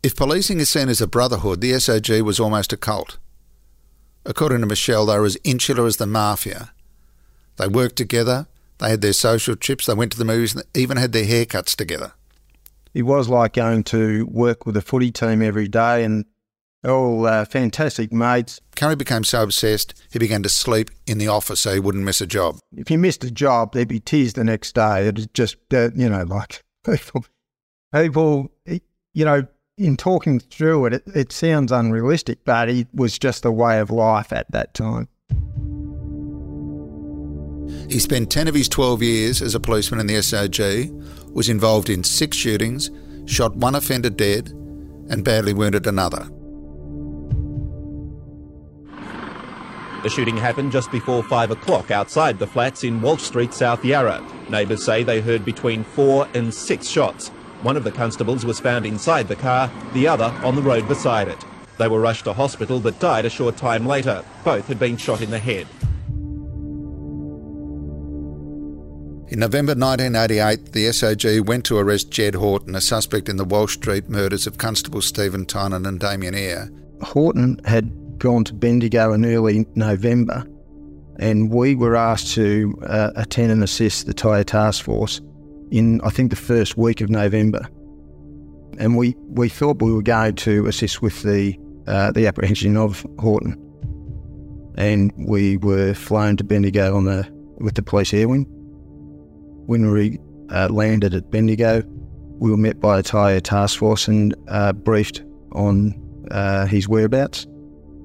If 0.03 0.15
policing 0.15 0.61
is 0.61 0.69
seen 0.69 0.89
as 0.89 1.01
a 1.01 1.07
brotherhood, 1.07 1.61
the 1.61 1.73
SOG 1.73 2.23
was 2.23 2.39
almost 2.39 2.73
a 2.73 2.77
cult. 2.77 3.19
According 4.29 4.61
to 4.61 4.67
Michelle, 4.67 5.07
they 5.07 5.19
were 5.19 5.27
as 5.27 5.37
insular 5.43 5.87
as 5.87 5.97
the 5.97 6.07
mafia. 6.07 6.71
They 7.57 7.67
worked 7.67 7.97
together, 7.97 8.47
they 8.79 8.91
had 8.91 9.01
their 9.01 9.13
social 9.13 9.57
trips, 9.57 9.87
they 9.87 9.95
went 9.95 10.13
to 10.13 10.19
the 10.19 10.25
movies, 10.25 10.55
and 10.55 10.63
even 10.75 10.97
had 10.97 11.11
their 11.13 11.25
haircuts 11.25 11.75
together 11.75 12.13
it 12.95 13.03
was 13.03 13.29
like 13.29 13.53
going 13.55 13.85
to 13.85 14.27
work 14.27 14.67
with 14.67 14.77
a 14.77 14.83
footy 14.83 15.13
team 15.13 15.43
every 15.43 15.69
day 15.69 16.05
and 16.05 16.25
all 16.85 17.27
uh, 17.27 17.45
fantastic 17.45 18.13
mates. 18.13 18.61
Currie 18.77 18.97
became 18.97 19.25
so 19.25 19.43
obsessed, 19.43 19.95
he 20.11 20.19
began 20.19 20.43
to 20.43 20.49
sleep 20.49 20.91
in 21.07 21.19
the 21.19 21.29
office 21.29 21.61
so 21.61 21.75
he 21.75 21.81
wouldn't 21.81 22.05
miss 22.05 22.21
a 22.21 22.27
job. 22.27 22.59
If 22.77 22.91
you 22.91 22.99
missed 22.99 23.25
a 23.25 23.31
job, 23.31 23.73
there'd 23.73 23.89
be 23.89 24.01
tears 24.01 24.33
the 24.33 24.45
next 24.45 24.75
day. 24.75 25.07
It 25.07 25.17
was 25.17 25.27
just, 25.29 25.57
uh, 25.73 25.91
you 25.95 26.09
know, 26.09 26.23
like 26.23 26.65
people, 26.85 27.25
people, 27.93 28.51
you 28.67 29.25
know, 29.25 29.47
in 29.79 29.97
talking 29.97 30.41
through 30.41 30.87
it, 30.87 30.93
it, 30.95 31.03
it 31.15 31.33
sounds 31.33 31.73
unrealistic, 31.73 32.41
but 32.45 32.69
it 32.69 32.89
was 32.93 33.19
just 33.19 33.43
the 33.43 33.53
way 33.53 33.79
of 33.79 33.91
life 33.91 34.33
at 34.33 34.51
that 34.51 34.75
time. 34.75 35.09
He 37.89 37.99
spent 37.99 38.31
10 38.31 38.49
of 38.49 38.55
his 38.55 38.69
12 38.69 39.03
years 39.03 39.41
as 39.41 39.55
a 39.55 39.61
policeman 39.61 40.01
in 40.01 40.07
the 40.07 40.17
SOG, 40.17 41.33
was 41.33 41.49
involved 41.49 41.89
in 41.89 42.05
six 42.05 42.37
shootings, 42.37 42.91
shot 43.27 43.55
one 43.57 43.75
offender 43.75 44.11
dead, 44.11 44.49
and 45.11 45.25
badly 45.25 45.55
wounded 45.55 45.87
another. 45.87 46.29
The 50.03 50.11
shooting 50.11 50.37
happened 50.37 50.71
just 50.71 50.93
before 50.93 51.23
5 51.23 51.51
o'clock 51.51 51.91
outside 51.91 52.39
the 52.39 52.47
flats 52.47 52.85
in 52.85 53.01
Walsh 53.01 53.23
Street, 53.23 53.53
South 53.53 53.85
Yarra. 53.85 54.25
Neighbours 54.49 54.85
say 54.85 55.03
they 55.03 55.21
heard 55.21 55.45
between 55.45 55.83
four 55.83 56.29
and 56.35 56.55
six 56.55 56.87
shots. 56.87 57.31
One 57.63 57.77
of 57.77 57.83
the 57.83 57.91
constables 57.91 58.45
was 58.45 58.61
found 58.61 58.87
inside 58.87 59.27
the 59.27 59.37
car, 59.37 59.71
the 59.93 60.07
other 60.07 60.33
on 60.45 60.55
the 60.55 60.63
road 60.63 60.87
beside 60.87 61.27
it. 61.27 61.45
They 61.77 61.89
were 61.89 62.01
rushed 62.01 62.25
to 62.25 62.33
hospital 62.33 62.79
but 62.79 63.01
died 63.01 63.25
a 63.25 63.31
short 63.31 63.57
time 63.57 63.85
later. 63.85 64.25
Both 64.45 64.69
had 64.69 64.79
been 64.79 64.97
shot 64.97 65.21
in 65.21 65.31
the 65.31 65.39
head. 65.39 65.67
In 69.31 69.41
November 69.41 69.75
1988, 69.75 70.73
the 70.73 70.87
SOG 70.87 71.47
went 71.47 71.65
to 71.67 71.77
arrest 71.77 72.11
Jedd 72.11 72.35
Houghton, 72.35 72.75
a 72.75 72.81
suspect 72.81 73.29
in 73.29 73.37
the 73.37 73.45
Walsh 73.45 73.75
Street 73.75 74.09
murders 74.09 74.47
of 74.47 74.57
Constable 74.57 75.03
Stephen 75.03 75.45
Tynan 75.45 75.85
and 75.85 76.01
Damien 76.01 76.35
Eyre. 76.35 76.71
Houghton 77.03 77.61
had 77.65 78.19
gone 78.19 78.45
to 78.45 78.55
Bendigo 78.55 79.13
in 79.13 79.27
early 79.27 79.67
November, 79.75 80.47
and 81.19 81.51
we 81.53 81.75
were 81.75 81.95
asked 81.95 82.33
to 82.35 82.75
uh, 82.87 83.11
attend 83.17 83.53
and 83.53 83.63
assist 83.63 84.07
the 84.07 84.15
Tyre 84.15 84.45
Task 84.45 84.85
Force 84.85 85.21
in, 85.71 86.01
I 86.03 86.11
think, 86.11 86.31
the 86.31 86.37
first 86.37 86.77
week 86.77 87.01
of 87.01 87.11
November. 87.11 87.67
And 88.79 88.97
we, 88.97 89.15
we 89.29 89.49
thought 89.49 89.83
we 89.83 89.93
were 89.93 90.03
going 90.03 90.37
to 90.37 90.67
assist 90.67 91.03
with 91.03 91.23
the, 91.23 91.57
uh, 91.87 92.13
the 92.13 92.27
apprehension 92.27 92.77
of 92.77 93.05
Houghton. 93.21 93.57
and 94.79 95.13
we 95.17 95.57
were 95.57 95.93
flown 95.93 96.37
to 96.37 96.45
Bendigo 96.45 96.97
on 96.97 97.05
the 97.05 97.29
with 97.59 97.75
the 97.75 97.83
police 97.83 98.15
air 98.15 98.29
wing. 98.29 98.47
When 99.67 99.91
we 99.91 100.19
uh, 100.51 100.69
landed 100.71 101.13
at 101.13 101.31
Bendigo, 101.31 101.83
we 102.39 102.51
were 102.53 102.57
met 102.57 102.81
by 102.81 103.01
a 103.01 103.03
Thai 103.03 103.41
task 103.41 103.81
force 103.81 104.07
and 104.07 104.35
uh, 104.47 104.73
briefed 104.73 105.23
on 105.53 105.93
uh, 106.31 106.67
his 106.67 106.89
whereabouts, 106.89 107.47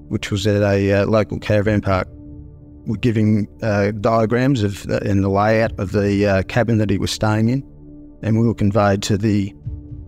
which 0.10 0.32
was 0.32 0.48
at 0.48 0.64
a 0.64 0.92
uh, 0.92 1.06
local 1.06 1.40
caravan 1.40 1.82
park. 1.82 2.08
We're 2.86 2.98
giving 2.98 3.48
uh, 3.62 3.92
diagrams 3.92 4.62
of 4.62 4.84
the, 4.84 5.02
and 5.10 5.24
the 5.24 5.30
layout 5.30 5.78
of 5.80 5.92
the 5.92 6.26
uh, 6.26 6.44
cabin 6.44 6.78
that 6.80 6.90
he 6.90 6.98
was 6.98 7.12
staying 7.12 7.50
in, 7.50 7.64
and 8.22 8.40
we 8.40 8.46
were 8.46 8.54
conveyed 8.54 9.02
to 9.04 9.18
the 9.18 9.54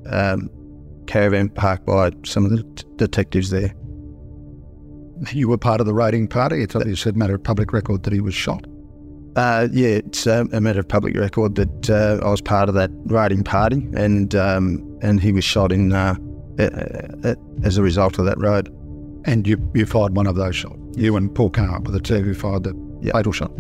um, 0.09 0.49
caravan 1.07 1.49
park 1.49 1.85
by 1.85 2.11
some 2.25 2.45
of 2.45 2.51
the 2.51 2.63
t- 2.63 2.85
detectives 2.97 3.49
there. 3.49 3.73
You 5.31 5.47
were 5.47 5.57
part 5.57 5.79
of 5.79 5.87
the 5.87 5.93
raiding 5.93 6.27
party. 6.27 6.61
It's 6.61 6.75
obviously 6.75 7.11
a 7.11 7.15
matter 7.15 7.35
of 7.35 7.43
public 7.43 7.71
record 7.71 8.03
that 8.03 8.11
he 8.11 8.19
was 8.19 8.33
shot. 8.33 8.65
Uh, 9.37 9.67
yeah, 9.71 9.87
it's 9.87 10.27
a, 10.27 10.45
a 10.51 10.61
matter 10.61 10.79
of 10.79 10.87
public 10.87 11.15
record 11.15 11.55
that 11.55 11.89
uh, 11.89 12.25
I 12.25 12.29
was 12.29 12.41
part 12.41 12.69
of 12.69 12.75
that 12.75 12.91
raiding 13.05 13.43
party, 13.43 13.87
and 13.95 14.33
um, 14.35 14.99
and 15.01 15.21
he 15.21 15.31
was 15.31 15.43
shot 15.43 15.71
in 15.71 15.93
uh, 15.93 16.15
as 17.63 17.77
a 17.77 17.81
result 17.81 18.19
of 18.19 18.25
that 18.25 18.37
raid. 18.37 18.69
And 19.25 19.47
you, 19.47 19.57
you 19.73 19.85
fired 19.85 20.15
one 20.15 20.27
of 20.27 20.35
those 20.35 20.55
shots. 20.55 20.79
You 20.95 21.15
and 21.17 21.33
Paul 21.33 21.49
Carr 21.49 21.79
were 21.81 21.91
the 21.91 21.99
two 21.99 22.21
who 22.21 22.33
fired 22.33 22.63
the 22.63 22.73
Yeah. 23.01 23.13
fatal 23.13 23.31
shot. 23.31 23.51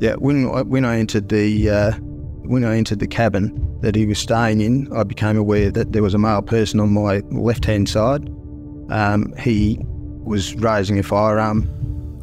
Yeah, 0.00 0.14
when 0.14 0.46
I, 0.48 0.62
when 0.62 0.84
I 0.84 0.98
entered 0.98 1.28
the 1.28 1.70
uh, 1.70 1.92
when 2.46 2.64
I 2.64 2.76
entered 2.76 2.98
the 3.00 3.06
cabin 3.06 3.60
that 3.80 3.94
he 3.94 4.06
was 4.06 4.18
staying 4.18 4.60
in, 4.60 4.88
I 4.92 5.02
became 5.02 5.36
aware 5.36 5.70
that 5.70 5.92
there 5.92 6.02
was 6.02 6.14
a 6.14 6.18
male 6.18 6.42
person 6.42 6.80
on 6.80 6.90
my 6.92 7.20
left 7.30 7.64
hand 7.64 7.88
side. 7.88 8.28
Um, 8.90 9.32
he 9.38 9.78
was 10.24 10.54
raising 10.56 10.98
a 10.98 11.02
firearm. 11.02 11.62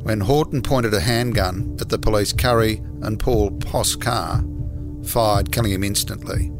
When 0.03 0.19
Houghton 0.21 0.61
pointed 0.63 0.93
a 0.93 0.99
handgun 0.99 1.77
at 1.79 1.89
the 1.89 1.99
police, 1.99 2.33
Currie 2.33 2.81
and 3.03 3.19
Paul 3.19 3.51
Poss 3.51 3.95
Carr 3.95 4.43
fired, 5.05 5.51
killing 5.51 5.71
him 5.71 5.83
instantly. 5.83 6.51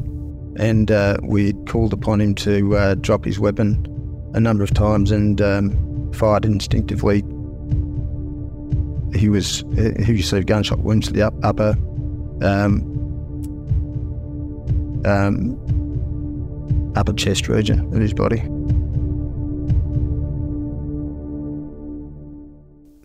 and 0.58 0.92
uh, 0.92 1.18
we 1.24 1.54
called 1.66 1.94
upon 1.94 2.20
him 2.20 2.36
to 2.36 2.76
uh, 2.76 2.96
drop 2.96 3.24
his 3.26 3.40
weapon 3.40 3.86
a 4.34 4.40
number 4.40 4.64
of 4.64 4.74
times 4.74 5.10
and 5.12 5.42
um, 5.42 6.12
fired 6.14 6.46
instinctively. 6.46 7.24
He 9.22 9.30
was 9.30 9.64
he 9.78 10.14
received 10.14 10.48
gunshot 10.48 10.80
wounds 10.80 11.06
to 11.06 11.14
the 11.14 11.22
up, 11.22 11.36
upper 11.44 11.78
um, 12.42 12.82
um, 15.06 16.94
upper 16.96 17.14
chest 17.14 17.48
region 17.48 17.82
of 17.94 18.02
his 18.02 18.16
body. 18.16 18.40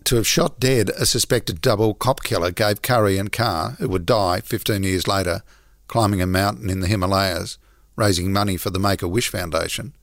To 0.04 0.16
have 0.16 0.26
shot 0.26 0.58
dead 0.58 0.88
a 0.96 1.04
suspected 1.04 1.61
double 1.61 1.92
cop 1.92 2.23
killer 2.23 2.50
gave 2.50 2.80
Currie 2.80 3.18
and 3.18 3.30
Carr, 3.30 3.73
who 3.73 3.90
would 3.90 4.06
die 4.06 4.40
15 4.40 4.85
years 4.85 5.06
later, 5.06 5.42
climbing 5.87 6.23
a 6.23 6.26
mountain 6.26 6.70
in 6.70 6.80
the 6.80 6.87
Himalayas, 6.87 7.58
raising 7.94 8.32
money 8.32 8.56
for 8.56 8.70
the 8.70 8.78
Make 8.78 9.02
a 9.02 9.08
Wish 9.08 9.28
Foundation, 9.28 9.94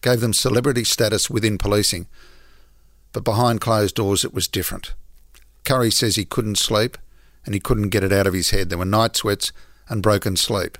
gave 0.00 0.20
them 0.20 0.32
celebrity 0.32 0.82
status 0.82 1.30
within 1.30 1.56
policing. 1.56 2.08
But 3.12 3.22
behind 3.22 3.60
closed 3.60 3.94
doors, 3.94 4.24
it 4.24 4.34
was 4.34 4.48
different. 4.48 4.94
Currie 5.64 5.90
says 5.90 6.16
he 6.16 6.24
couldn't 6.24 6.58
sleep 6.58 6.98
and 7.44 7.54
he 7.54 7.60
couldn't 7.60 7.90
get 7.90 8.04
it 8.04 8.12
out 8.12 8.26
of 8.26 8.34
his 8.34 8.50
head. 8.50 8.68
There 8.68 8.78
were 8.78 8.84
night 8.84 9.16
sweats 9.16 9.52
and 9.88 10.02
broken 10.02 10.36
sleep. 10.36 10.78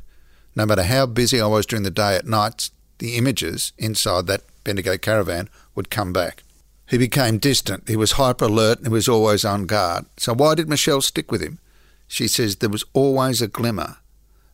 No 0.55 0.67
matter 0.67 0.83
how 0.83 1.07
busy 1.07 1.41
I 1.41 1.47
was 1.47 1.67
during 1.67 1.83
the 1.83 1.91
day 1.91 2.17
at 2.17 2.27
night, 2.27 2.71
the 2.99 3.17
images 3.17 3.73
inside 3.79 4.27
that 4.27 4.43
Bendigo 4.65 4.97
caravan 4.97 5.49
would 5.75 5.91
come 5.91 6.13
back. 6.13 6.43
He 6.89 6.99
became 6.99 7.39
distant. 7.39 7.89
He 7.89 7.97
was 7.97 8.13
hyper 8.13 8.45
alert 8.45 8.79
and 8.79 8.89
he 8.89 8.93
was 8.93 9.09
always 9.09 9.45
on 9.45 9.67
guard. 9.67 10.05
So 10.19 10.35
why 10.35 10.55
did 10.55 10.69
Michelle 10.69 11.01
stick 11.01 11.33
with 11.33 11.41
him? 11.41 11.59
She 12.07 12.29
says 12.29 12.57
there 12.57 12.69
was 12.69 12.85
always 12.93 13.41
a 13.41 13.49
glimmer 13.49 13.97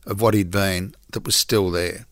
of 0.05 0.21
what 0.21 0.33
he'd 0.33 0.51
been 0.51 0.95
that 1.11 1.25
was 1.25 1.35
still 1.35 1.69
there. 1.69 2.05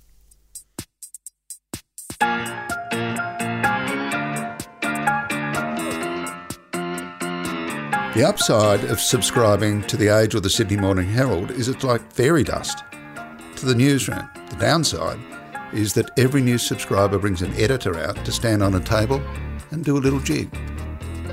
The 8.15 8.25
upside 8.27 8.83
of 8.85 8.99
subscribing 8.99 9.83
to 9.83 9.97
The 9.97 10.07
Age 10.07 10.33
or 10.33 10.39
the 10.39 10.49
Sydney 10.49 10.77
Morning 10.77 11.07
Herald 11.07 11.51
is 11.51 11.67
it's 11.67 11.83
like 11.83 12.11
fairy 12.11 12.43
dust 12.43 12.83
to 13.57 13.65
the 13.65 13.75
newsroom. 13.75 14.27
The 14.49 14.55
downside 14.55 15.19
is 15.71 15.93
that 15.93 16.09
every 16.17 16.41
new 16.41 16.57
subscriber 16.57 17.19
brings 17.19 17.43
an 17.43 17.53
editor 17.53 17.99
out 17.99 18.23
to 18.25 18.31
stand 18.31 18.63
on 18.63 18.73
a 18.73 18.79
table 18.79 19.21
and 19.69 19.85
do 19.85 19.97
a 19.97 19.99
little 19.99 20.19
jig, 20.21 20.49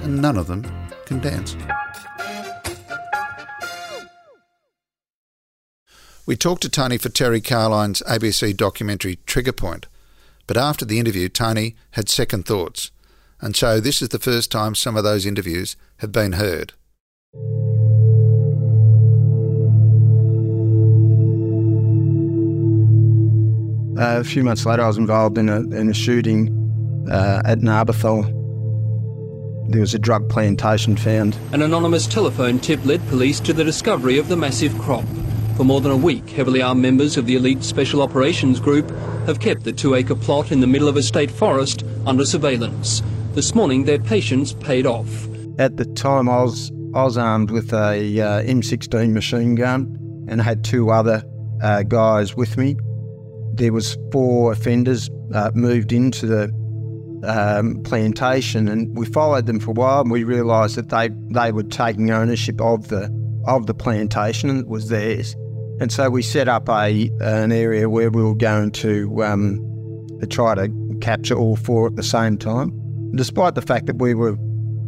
and 0.02 0.21
none 0.21 0.37
of 0.37 0.47
them 0.47 0.66
can 1.07 1.21
dance. 1.21 1.57
We 6.26 6.37
talked 6.37 6.62
to 6.62 6.69
Tony 6.69 6.99
for 6.99 7.09
Terry 7.09 7.40
Carlyon's 7.40 8.02
ABC 8.02 8.57
documentary 8.57 9.21
Trigger 9.26 9.52
Point, 9.52 9.87
but 10.47 10.57
after 10.57 10.85
the 10.85 10.99
interview, 10.99 11.28
Tony 11.28 11.76
had 11.93 12.09
second 12.11 12.45
thoughts, 12.45 12.90
and 13.41 13.57
so 13.57 13.81
this 13.81 14.00
is 14.00 14.09
the 14.11 14.19
first 14.19 14.50
time 14.50 14.75
some 14.75 14.97
of 14.97 15.05
those 15.05 15.26
interviews 15.26 15.76
have 15.99 16.12
been 16.12 16.33
heard. 16.33 16.73
Uh, 23.97 24.19
a 24.19 24.25
few 24.25 24.43
months 24.43 24.67
later, 24.67 24.83
I 24.83 24.88
was 24.88 24.99
involved 24.99 25.38
in 25.38 25.49
a, 25.49 25.61
in 25.61 25.88
a 25.88 25.95
shooting 25.95 26.49
uh, 27.11 27.43
at 27.45 27.61
Narbethong. 27.61 28.43
There 29.71 29.81
was 29.81 29.95
a 29.95 29.99
drug 29.99 30.29
plantation 30.29 30.97
found. 30.97 31.37
An 31.53 31.62
anonymous 31.62 32.07
telephone 32.07 32.59
tip 32.59 32.85
led 32.85 33.07
police 33.09 33.38
to 33.41 33.53
the 33.53 33.62
discovery 33.62 34.19
of 34.19 34.29
the 34.29 34.37
massive 34.37 34.76
crop. 34.79 35.05
For 35.57 35.64
more 35.64 35.81
than 35.81 35.93
a 35.93 35.97
week, 35.97 36.29
heavily 36.31 36.61
armed 36.61 36.83
members 36.83 37.17
of 37.17 37.26
the 37.26 37.37
elite 37.37 37.62
Special 37.62 38.03
Operations 38.03 38.59
Group 38.59 38.91
have 39.26 39.38
kept 39.38 39.62
the 39.62 39.73
two-acre 39.73 40.17
plot 40.17 40.50
in 40.50 40.61
the 40.61 40.67
middle 40.67 40.88
of 40.88 40.97
a 40.97 41.03
state 41.03 41.31
forest 41.31 41.85
under 42.05 42.25
surveillance. 42.25 43.00
This 43.35 43.53
morning, 43.53 43.83
their 43.83 43.99
patience 43.99 44.53
paid 44.53 44.87
off. 44.87 45.26
At 45.59 45.76
the 45.76 45.85
time, 45.85 46.29
I 46.29 46.43
was 46.43 46.71
I 46.95 47.03
was 47.03 47.19
armed 47.19 47.50
with 47.50 47.73
a 47.73 48.21
uh, 48.21 48.43
M16 48.45 49.12
machine 49.12 49.57
gun 49.57 50.25
and 50.29 50.41
had 50.41 50.62
two 50.62 50.91
other 50.91 51.25
uh, 51.61 51.83
guys 51.83 52.37
with 52.37 52.57
me. 52.57 52.76
There 53.55 53.73
was 53.73 53.99
four 54.12 54.53
offenders 54.53 55.11
uh, 55.35 55.50
moved 55.53 55.93
into 55.93 56.29
the 56.29 56.45
um, 57.26 57.83
plantation, 57.83 58.69
and 58.69 58.97
we 58.97 59.05
followed 59.05 59.47
them 59.47 59.59
for 59.59 59.73
a 59.73 59.75
while. 59.75 60.03
And 60.03 60.12
we 60.12 60.23
realised 60.23 60.76
that 60.76 60.91
they 60.91 61.09
they 61.33 61.50
were 61.50 61.64
taking 61.64 62.12
ownership 62.12 62.61
of 62.61 62.87
the 62.87 63.11
of 63.49 63.67
the 63.67 63.75
plantation, 63.75 64.49
and 64.49 64.61
it 64.61 64.69
was 64.69 64.91
theirs. 64.91 65.35
And 65.81 65.91
so 65.91 66.09
we 66.09 66.23
set 66.23 66.47
up 66.47 66.69
a 66.69 67.11
an 67.21 67.50
area 67.50 67.91
where 67.91 68.11
we 68.11 68.23
were 68.23 68.37
going 68.37 68.71
to 68.71 69.25
um, 69.25 69.59
to 70.21 70.26
try 70.29 70.55
to 70.55 70.69
capture 71.00 71.35
all 71.35 71.57
four 71.57 71.88
at 71.88 71.97
the 71.97 72.05
same 72.05 72.38
time. 72.38 72.84
Despite 73.14 73.54
the 73.54 73.62
fact 73.62 73.87
that 73.87 73.97
we 73.97 74.14
were 74.14 74.37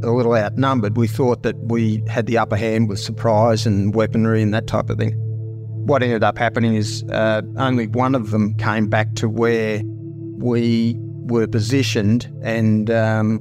a 0.03 0.11
little 0.11 0.35
outnumbered, 0.35 0.97
we 0.97 1.07
thought 1.07 1.43
that 1.43 1.57
we 1.59 2.03
had 2.09 2.27
the 2.27 2.39
upper 2.39 2.57
hand 2.57 2.89
with 2.89 2.99
surprise 2.99 3.67
and 3.67 3.95
weaponry 3.95 4.43
and 4.43 4.53
that 4.53 4.67
type 4.67 4.91
of 4.91 4.99
thing. 4.99 5.13
What 5.87 6.03
ended 6.03 6.25
up 6.25 6.37
happening 6.37 6.75
is 6.75 7.05
uh, 7.11 7.43
only 7.57 7.87
one 7.87 8.15
of 8.15 8.31
them 8.31 8.55
came 8.55 8.89
back 8.89 9.15
to 9.17 9.29
where 9.29 9.81
we 9.85 10.97
were 10.99 11.47
positioned, 11.47 12.31
and 12.43 12.91
um, 12.91 13.41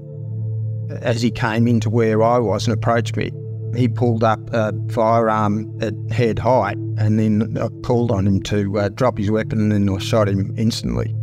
as 1.01 1.21
he 1.21 1.31
came 1.31 1.67
into 1.67 1.89
where 1.89 2.21
I 2.21 2.37
was 2.37 2.67
and 2.67 2.73
approached 2.73 3.17
me, 3.17 3.31
he 3.75 3.87
pulled 3.87 4.23
up 4.23 4.39
a 4.53 4.73
firearm 4.91 5.75
at 5.81 5.93
head 6.11 6.39
height, 6.39 6.77
and 6.97 7.19
then 7.19 7.57
I 7.59 7.67
called 7.85 8.11
on 8.11 8.27
him 8.27 8.41
to 8.43 8.79
uh, 8.79 8.89
drop 8.89 9.17
his 9.17 9.31
weapon, 9.31 9.59
and 9.59 9.71
then 9.71 9.89
I 9.89 9.97
shot 9.99 10.29
him 10.29 10.53
instantly. 10.57 11.13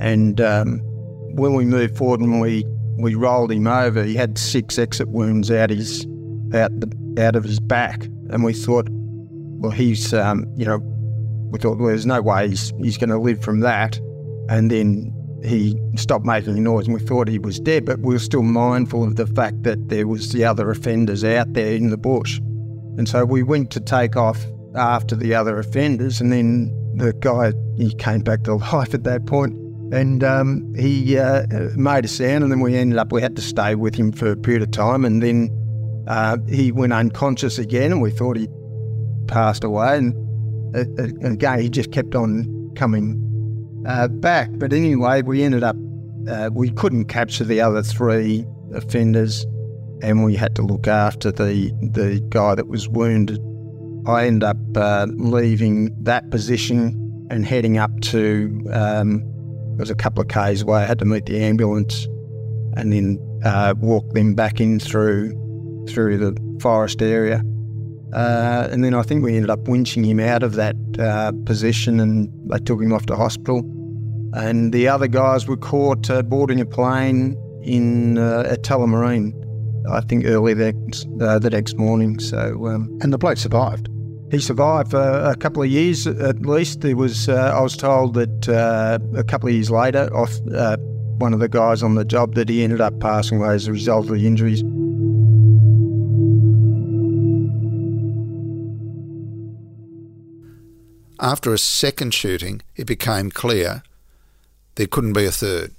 And 0.00 0.40
um, 0.40 0.80
when 1.34 1.54
we 1.54 1.64
moved 1.64 1.96
forward 1.96 2.20
and 2.20 2.40
we 2.40 2.64
we 2.98 3.14
rolled 3.14 3.52
him 3.52 3.66
over, 3.66 4.04
he 4.04 4.14
had 4.14 4.38
six 4.38 4.78
exit 4.78 5.08
wounds 5.08 5.50
out 5.50 5.70
his 5.70 6.06
out 6.54 6.70
the 6.80 6.92
out 7.18 7.36
of 7.36 7.44
his 7.44 7.60
back, 7.60 8.04
and 8.30 8.44
we 8.44 8.52
thought, 8.52 8.88
well, 8.90 9.70
he's 9.72 10.12
um, 10.12 10.46
you 10.56 10.64
know, 10.64 10.78
we 11.50 11.58
thought 11.58 11.78
well, 11.78 11.88
there's 11.88 12.06
no 12.06 12.20
way 12.20 12.48
he's 12.48 12.72
he's 12.82 12.98
going 12.98 13.10
to 13.10 13.18
live 13.18 13.42
from 13.42 13.60
that, 13.60 13.98
and 14.48 14.70
then 14.70 15.12
he 15.44 15.78
stopped 15.96 16.24
making 16.24 16.62
noise, 16.62 16.86
and 16.86 16.94
we 16.94 17.00
thought 17.00 17.28
he 17.28 17.38
was 17.38 17.58
dead, 17.60 17.84
but 17.84 17.98
we 18.00 18.14
were 18.14 18.20
still 18.20 18.42
mindful 18.42 19.04
of 19.04 19.16
the 19.16 19.26
fact 19.26 19.62
that 19.64 19.88
there 19.88 20.06
was 20.06 20.32
the 20.32 20.44
other 20.44 20.70
offenders 20.70 21.24
out 21.24 21.52
there 21.54 21.74
in 21.74 21.90
the 21.90 21.98
bush, 21.98 22.38
and 22.98 23.08
so 23.08 23.24
we 23.24 23.42
went 23.42 23.70
to 23.70 23.80
take 23.80 24.16
off 24.16 24.44
after 24.74 25.16
the 25.16 25.34
other 25.34 25.58
offenders, 25.58 26.20
and 26.20 26.32
then 26.32 26.70
the 26.96 27.12
guy 27.14 27.52
he 27.76 27.94
came 27.94 28.20
back 28.20 28.42
to 28.42 28.54
life 28.54 28.92
at 28.92 29.04
that 29.04 29.24
point 29.26 29.56
and 29.92 30.24
um, 30.24 30.74
he 30.74 31.18
uh, 31.18 31.46
made 31.76 32.06
a 32.06 32.08
sound, 32.08 32.42
and 32.42 32.50
then 32.50 32.60
we 32.60 32.74
ended 32.76 32.98
up 32.98 33.12
we 33.12 33.20
had 33.20 33.36
to 33.36 33.42
stay 33.42 33.74
with 33.74 33.94
him 33.94 34.10
for 34.10 34.32
a 34.32 34.36
period 34.36 34.62
of 34.62 34.70
time, 34.70 35.04
and 35.04 35.22
then 35.22 35.50
uh, 36.08 36.38
he 36.48 36.72
went 36.72 36.94
unconscious 36.94 37.58
again, 37.58 37.92
and 37.92 38.00
we 38.00 38.10
thought 38.10 38.38
he 38.38 38.48
passed 39.26 39.62
away, 39.62 39.98
and, 39.98 40.14
uh, 40.74 40.80
uh, 40.98 41.30
again 41.30 41.60
he 41.60 41.68
just 41.68 41.92
kept 41.92 42.14
on 42.14 42.72
coming 42.74 43.18
uh, 43.86 44.08
back. 44.08 44.48
But 44.54 44.72
anyway, 44.72 45.20
we 45.20 45.42
ended 45.42 45.62
up 45.62 45.76
uh, 46.26 46.48
we 46.52 46.70
couldn't 46.70 47.06
capture 47.06 47.44
the 47.44 47.60
other 47.60 47.82
three 47.82 48.46
offenders, 48.72 49.44
and 50.00 50.24
we 50.24 50.34
had 50.36 50.56
to 50.56 50.62
look 50.62 50.86
after 50.86 51.30
the 51.30 51.70
the 51.92 52.24
guy 52.30 52.54
that 52.54 52.66
was 52.66 52.88
wounded. 52.88 53.38
I 54.06 54.26
ended 54.26 54.44
up 54.44 54.56
leaving 55.18 55.94
that 56.02 56.30
position 56.30 56.98
and 57.30 57.44
heading 57.44 57.76
up 57.78 58.00
to 58.00 58.68
um, 58.72 59.31
it 59.72 59.78
was 59.78 59.90
a 59.90 59.94
couple 59.94 60.22
of 60.22 60.28
k's 60.28 60.62
away. 60.62 60.82
I 60.82 60.86
had 60.86 60.98
to 61.00 61.04
meet 61.04 61.26
the 61.26 61.42
ambulance 61.42 62.06
and 62.76 62.92
then 62.92 63.18
uh, 63.44 63.74
walk 63.78 64.12
them 64.12 64.34
back 64.34 64.60
in 64.60 64.78
through 64.78 65.38
through 65.88 66.18
the 66.18 66.58
forest 66.60 67.02
area. 67.02 67.42
Uh, 68.12 68.68
and 68.70 68.84
then 68.84 68.94
I 68.94 69.02
think 69.02 69.24
we 69.24 69.34
ended 69.34 69.50
up 69.50 69.60
winching 69.64 70.04
him 70.04 70.20
out 70.20 70.42
of 70.42 70.54
that 70.54 70.76
uh, 70.98 71.32
position 71.46 71.98
and 71.98 72.30
they 72.50 72.58
took 72.58 72.80
him 72.80 72.92
off 72.92 73.06
to 73.06 73.16
hospital. 73.16 73.60
And 74.34 74.72
the 74.72 74.88
other 74.88 75.08
guys 75.08 75.46
were 75.46 75.56
caught 75.56 76.08
uh, 76.10 76.22
boarding 76.22 76.60
a 76.60 76.66
plane 76.66 77.36
in 77.62 78.18
uh, 78.18 78.44
at 78.46 78.62
Tullamarine, 78.62 79.32
I 79.90 80.00
think 80.02 80.24
early 80.26 80.54
the, 80.54 80.74
uh, 81.20 81.38
the 81.38 81.50
next 81.50 81.76
morning. 81.78 82.18
So 82.18 82.66
um, 82.66 82.98
And 83.02 83.12
the 83.12 83.18
bloke 83.18 83.38
survived. 83.38 83.88
He 84.32 84.40
survived 84.40 84.90
for 84.90 84.98
a 84.98 85.36
couple 85.36 85.62
of 85.62 85.68
years 85.68 86.06
at 86.06 86.40
least. 86.40 86.80
There 86.80 86.96
was 86.96 87.28
uh, 87.28 87.52
I 87.54 87.60
was 87.60 87.76
told 87.76 88.14
that 88.14 88.48
uh, 88.48 88.98
a 89.14 89.22
couple 89.22 89.50
of 89.50 89.54
years 89.54 89.70
later, 89.70 90.08
off 90.16 90.32
uh, 90.52 90.78
one 91.18 91.34
of 91.34 91.40
the 91.40 91.50
guys 91.50 91.82
on 91.82 91.96
the 91.96 92.04
job, 92.04 92.34
that 92.34 92.48
he 92.48 92.64
ended 92.64 92.80
up 92.80 92.98
passing 92.98 93.38
away 93.38 93.54
as 93.54 93.68
a 93.68 93.72
result 93.72 94.06
of 94.06 94.12
the 94.12 94.26
injuries. 94.26 94.62
After 101.20 101.52
a 101.52 101.58
second 101.58 102.14
shooting, 102.14 102.62
it 102.74 102.86
became 102.86 103.30
clear 103.30 103.82
there 104.76 104.86
couldn't 104.86 105.12
be 105.12 105.26
a 105.26 105.30
third. 105.30 105.72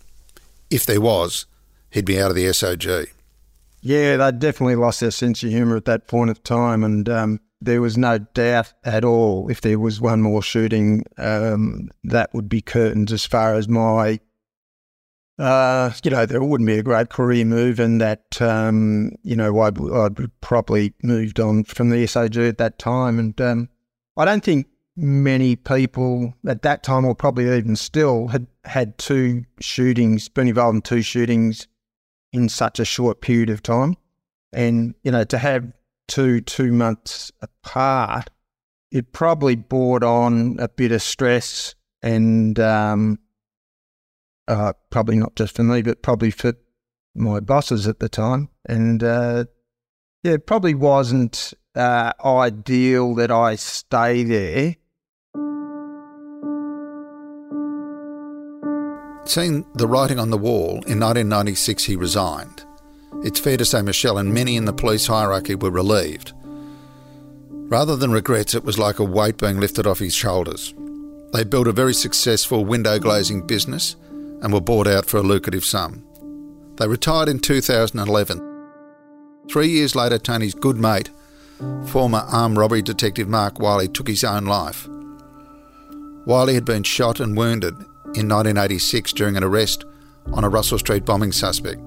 If 0.70 0.86
there 0.86 1.02
was, 1.02 1.48
he'd 1.90 2.06
be 2.06 2.22
out 2.22 2.30
of 2.30 2.36
the 2.36 2.46
SOG. 2.46 3.08
Yeah, 3.82 4.18
they 4.18 4.32
definitely 4.32 4.76
lost 4.76 5.00
their 5.00 5.12
sense 5.12 5.44
of 5.44 5.50
humour 5.50 5.76
at 5.76 5.86
that 5.86 6.08
point 6.08 6.30
of 6.30 6.44
time, 6.44 6.84
and 6.84 7.10
um, 7.10 7.40
there 7.66 7.82
was 7.82 7.98
no 7.98 8.18
doubt 8.18 8.74
at 8.84 9.04
all 9.04 9.50
if 9.50 9.62
there 9.62 9.80
was 9.80 10.02
one 10.02 10.22
more 10.22 10.42
shooting, 10.42 11.06
um, 11.18 11.90
that 12.04 12.34
would 12.34 12.50
be 12.50 12.62
curtains 12.62 13.12
as 13.12 13.26
far 13.26 13.56
as 13.56 13.68
my, 13.68 14.20
uh, 15.40 15.92
you 16.04 16.12
know, 16.12 16.26
there 16.26 16.44
wouldn't 16.44 16.68
be 16.68 16.78
a 16.78 16.84
great 16.84 17.10
career 17.10 17.46
move, 17.46 17.80
and 17.80 18.00
that, 18.02 18.42
um, 18.42 19.12
you 19.24 19.36
know, 19.36 19.60
I'd, 19.62 19.80
I'd 19.80 20.42
probably 20.42 20.94
moved 21.02 21.40
on 21.40 21.64
from 21.64 21.90
the 21.90 22.06
SOG 22.06 22.38
at 22.50 22.58
that 22.58 22.80
time, 22.80 23.20
and 23.20 23.40
um, 23.42 23.70
I 24.18 24.26
don't 24.26 24.44
think 24.44 24.68
many 24.96 25.56
people 25.56 26.34
at 26.48 26.62
that 26.62 26.84
time, 26.84 27.06
or 27.06 27.16
probably 27.16 27.56
even 27.56 27.76
still, 27.76 28.28
had 28.28 28.48
had 28.66 28.98
two 28.98 29.44
shootings, 29.60 30.30
been 30.30 30.48
involved 30.48 30.76
in 30.76 30.82
two 30.82 31.02
shootings 31.02 31.68
in 32.32 32.50
such 32.50 32.80
a 32.80 32.86
short 32.86 33.22
period 33.22 33.50
of 33.50 33.64
time. 33.64 33.96
And, 34.52 34.94
you 35.04 35.12
know, 35.12 35.24
to 35.24 35.38
have 35.38 35.72
two 36.14 36.42
two 36.42 36.72
months 36.72 37.32
apart, 37.42 38.30
it 38.92 39.12
probably 39.14 39.56
brought 39.56 40.04
on 40.04 40.58
a 40.60 40.70
bit 40.70 40.92
of 40.92 41.02
stress 41.02 41.74
and 42.04 42.60
um, 42.60 43.18
uh, 44.48 44.74
probably 44.92 45.16
not 45.16 45.36
just 45.36 45.56
for 45.56 45.64
me, 45.64 45.82
but 45.82 46.04
probably 46.04 46.30
for 46.30 46.54
my 47.16 47.40
bosses 47.40 47.88
at 47.88 48.00
the 48.00 48.10
time. 48.10 48.50
And 48.70 49.04
uh, 49.04 49.46
yeah, 50.22 50.34
it 50.34 50.46
probably 50.46 50.76
wasn't 50.76 51.56
uh, 51.74 52.14
ideal 52.24 53.16
that 53.16 53.32
I 53.32 53.56
stay 53.56 54.24
there. 54.24 54.76
Seeing 59.26 59.66
the 59.74 59.88
writing 59.88 60.20
on 60.20 60.30
the 60.30 60.38
wall, 60.38 60.74
in 60.86 61.00
1996 61.00 61.86
he 61.86 61.96
resigned. 61.96 62.66
It's 63.24 63.40
fair 63.40 63.58
to 63.58 63.66
say 63.66 63.82
Michelle 63.82 64.18
and 64.18 64.34
many 64.34 64.56
in 64.56 64.66
the 64.66 64.74
police 64.74 65.08
hierarchy 65.08 65.56
were 65.56 65.72
relieved. 65.72 66.34
Rather 67.70 67.96
than 67.96 68.12
regrets, 68.12 68.54
it 68.54 68.64
was 68.64 68.78
like 68.78 69.00
a 69.00 69.04
weight 69.04 69.38
being 69.38 69.60
lifted 69.60 69.88
off 69.88 70.00
his 70.00 70.14
shoulders. 70.14 70.74
They 71.34 71.44
built 71.44 71.68
a 71.68 71.72
very 71.72 71.94
successful 71.94 72.66
window 72.66 73.00
glazing 73.00 73.48
business 73.48 73.96
and 74.42 74.54
were 74.54 74.62
bought 74.62 74.88
out 74.88 75.06
for 75.06 75.18
a 75.18 75.24
lucrative 75.24 75.66
sum. 75.66 76.04
They 76.78 76.88
retired 76.88 77.30
in 77.30 77.40
2011. 77.40 78.50
Three 79.50 79.70
years 79.70 79.96
later, 79.96 80.18
Tony's 80.18 80.54
good 80.54 80.78
mate, 80.78 81.10
former 81.88 82.20
armed 82.32 82.58
robbery 82.58 82.82
detective 82.82 83.28
Mark 83.28 83.60
Wiley, 83.60 83.88
took 83.88 84.08
his 84.08 84.24
own 84.24 84.46
life. 84.46 84.88
Wiley 86.26 86.54
had 86.54 86.66
been 86.66 86.84
shot 86.84 87.20
and 87.20 87.36
wounded 87.36 87.74
in 88.16 88.30
1986 88.30 89.14
during 89.14 89.36
an 89.36 89.44
arrest 89.44 89.86
on 90.32 90.44
a 90.44 90.50
Russell 90.50 90.80
Street 90.80 91.06
bombing 91.06 91.32
suspect. 91.32 91.82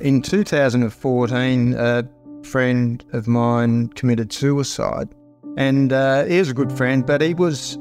In 0.00 0.22
2014, 0.22 1.74
a 1.74 2.08
friend 2.44 3.04
of 3.12 3.26
mine 3.26 3.88
committed 3.88 4.32
suicide, 4.32 5.08
and 5.56 5.92
uh, 5.92 6.24
he 6.24 6.38
was 6.38 6.50
a 6.50 6.54
good 6.54 6.70
friend, 6.70 7.04
but 7.04 7.20
he 7.20 7.34
was, 7.34 7.74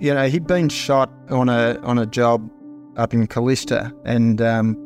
you 0.00 0.14
know, 0.14 0.28
he'd 0.28 0.46
been 0.46 0.70
shot 0.70 1.12
on 1.28 1.50
a 1.50 1.78
on 1.82 1.98
a 1.98 2.06
job 2.06 2.50
up 2.96 3.12
in 3.12 3.26
Kallista, 3.26 3.92
and 4.06 4.40
um, 4.40 4.78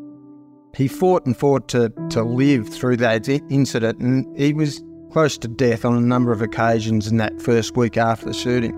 he 0.74 0.88
fought 0.88 1.24
and 1.24 1.36
fought 1.36 1.68
to 1.68 1.92
to 2.10 2.24
live 2.24 2.68
through 2.68 2.96
that 2.96 3.28
incident, 3.28 4.00
and 4.00 4.36
he 4.36 4.52
was 4.52 4.82
close 5.12 5.38
to 5.38 5.46
death 5.46 5.84
on 5.84 5.96
a 5.96 6.00
number 6.00 6.32
of 6.32 6.42
occasions 6.42 7.06
in 7.06 7.16
that 7.18 7.40
first 7.40 7.76
week 7.76 7.96
after 7.96 8.26
the 8.26 8.34
shooting. 8.34 8.74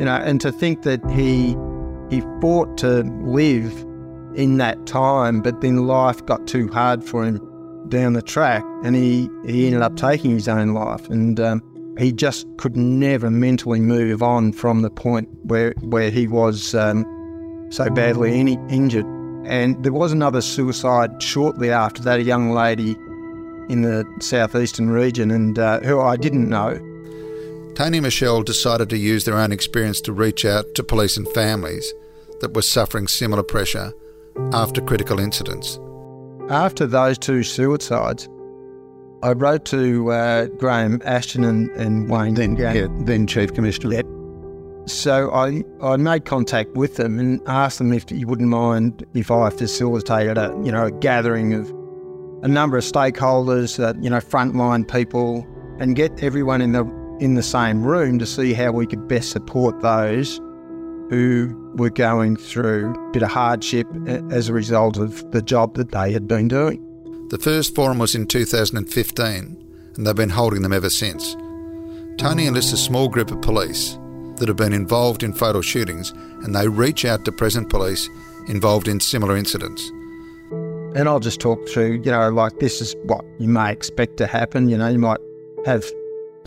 You 0.00 0.06
know, 0.06 0.16
and 0.16 0.40
to 0.40 0.50
think 0.50 0.82
that 0.82 1.00
he 1.12 1.56
he 2.10 2.22
fought 2.40 2.76
to 2.78 3.02
live 3.22 3.85
in 4.36 4.58
that 4.58 4.86
time, 4.86 5.40
but 5.40 5.60
then 5.60 5.86
life 5.86 6.24
got 6.26 6.46
too 6.46 6.68
hard 6.68 7.02
for 7.02 7.24
him 7.24 7.40
down 7.88 8.12
the 8.12 8.22
track, 8.22 8.64
and 8.84 8.94
he, 8.94 9.28
he 9.46 9.66
ended 9.66 9.82
up 9.82 9.96
taking 9.96 10.32
his 10.32 10.48
own 10.48 10.74
life. 10.74 11.08
And 11.08 11.40
um, 11.40 11.94
he 11.98 12.12
just 12.12 12.46
could 12.58 12.76
never 12.76 13.30
mentally 13.30 13.80
move 13.80 14.22
on 14.22 14.52
from 14.52 14.82
the 14.82 14.90
point 14.90 15.28
where 15.42 15.72
where 15.80 16.10
he 16.10 16.26
was 16.26 16.74
um, 16.74 17.04
so 17.70 17.88
badly 17.90 18.38
in, 18.38 18.48
injured. 18.68 19.06
And 19.46 19.82
there 19.84 19.92
was 19.92 20.12
another 20.12 20.40
suicide 20.40 21.22
shortly 21.22 21.70
after 21.70 22.02
that, 22.02 22.18
a 22.18 22.22
young 22.22 22.50
lady 22.50 22.96
in 23.68 23.82
the 23.82 24.04
southeastern 24.20 24.90
region, 24.90 25.30
and 25.30 25.58
uh, 25.58 25.80
who 25.80 26.00
I 26.00 26.16
didn't 26.16 26.48
know. 26.48 26.78
Tony 27.74 28.00
Michelle 28.00 28.42
decided 28.42 28.88
to 28.90 28.96
use 28.96 29.24
their 29.24 29.36
own 29.36 29.52
experience 29.52 30.00
to 30.02 30.12
reach 30.12 30.44
out 30.44 30.64
to 30.74 30.82
police 30.82 31.16
and 31.16 31.28
families 31.28 31.92
that 32.40 32.54
were 32.54 32.62
suffering 32.62 33.06
similar 33.06 33.42
pressure 33.42 33.92
after 34.52 34.80
critical 34.80 35.18
incidents. 35.18 35.78
After 36.50 36.86
those 36.86 37.18
two 37.18 37.42
suicides, 37.42 38.28
I 39.22 39.32
wrote 39.32 39.64
to 39.66 40.12
uh, 40.12 40.46
Graham 40.46 41.00
Ashton 41.04 41.44
and, 41.44 41.70
and 41.70 42.08
Wayne. 42.08 42.34
Then, 42.34 42.54
Gatt. 42.54 42.76
yeah, 42.76 42.86
then 43.00 43.26
Chief 43.26 43.52
Commissioner. 43.52 43.94
Yep. 43.94 44.06
So 44.86 45.32
I, 45.32 45.64
I 45.82 45.96
made 45.96 46.24
contact 46.26 46.70
with 46.76 46.96
them 46.96 47.18
and 47.18 47.40
asked 47.46 47.78
them 47.78 47.92
if 47.92 48.10
you 48.10 48.26
wouldn't 48.26 48.48
mind 48.48 49.04
if 49.14 49.30
I 49.30 49.50
facilitated 49.50 50.38
a 50.38 50.56
you 50.62 50.70
know 50.70 50.86
a 50.86 50.90
gathering 50.92 51.54
of 51.54 51.68
a 52.42 52.48
number 52.48 52.76
of 52.76 52.84
stakeholders, 52.84 53.82
uh, 53.82 53.98
you 54.00 54.08
know 54.08 54.18
frontline 54.18 54.88
people, 54.88 55.44
and 55.80 55.96
get 55.96 56.22
everyone 56.22 56.62
in 56.62 56.72
the 56.72 56.84
in 57.18 57.34
the 57.34 57.42
same 57.42 57.82
room 57.82 58.18
to 58.20 58.26
see 58.26 58.52
how 58.52 58.70
we 58.70 58.86
could 58.86 59.08
best 59.08 59.30
support 59.30 59.80
those 59.80 60.40
who 61.08 61.72
were 61.76 61.90
going 61.90 62.36
through 62.36 62.94
a 62.94 63.12
bit 63.12 63.22
of 63.22 63.30
hardship 63.30 63.86
as 64.30 64.48
a 64.48 64.52
result 64.52 64.96
of 64.96 65.30
the 65.30 65.42
job 65.42 65.74
that 65.74 65.92
they 65.92 66.12
had 66.12 66.26
been 66.26 66.48
doing. 66.48 66.82
The 67.28 67.38
first 67.38 67.74
forum 67.74 67.98
was 67.98 68.14
in 68.14 68.26
2015, 68.26 69.64
and 69.96 70.06
they've 70.06 70.14
been 70.14 70.30
holding 70.30 70.62
them 70.62 70.72
ever 70.72 70.90
since. 70.90 71.36
Tony 72.18 72.46
enlists 72.46 72.72
a 72.72 72.76
small 72.76 73.08
group 73.08 73.30
of 73.30 73.42
police 73.42 73.98
that 74.36 74.48
have 74.48 74.56
been 74.56 74.72
involved 74.72 75.22
in 75.22 75.32
fatal 75.32 75.62
shootings, 75.62 76.12
and 76.42 76.54
they 76.54 76.68
reach 76.68 77.04
out 77.04 77.24
to 77.24 77.32
present 77.32 77.68
police 77.68 78.08
involved 78.48 78.88
in 78.88 79.00
similar 79.00 79.36
incidents. 79.36 79.90
And 80.94 81.08
I'll 81.08 81.20
just 81.20 81.40
talk 81.40 81.68
through, 81.68 82.00
you 82.04 82.10
know, 82.10 82.30
like 82.30 82.58
this 82.58 82.80
is 82.80 82.94
what 83.04 83.24
you 83.38 83.48
may 83.48 83.70
expect 83.70 84.16
to 84.18 84.26
happen. 84.26 84.68
You 84.68 84.78
know, 84.78 84.88
you 84.88 84.98
might 84.98 85.20
have 85.66 85.84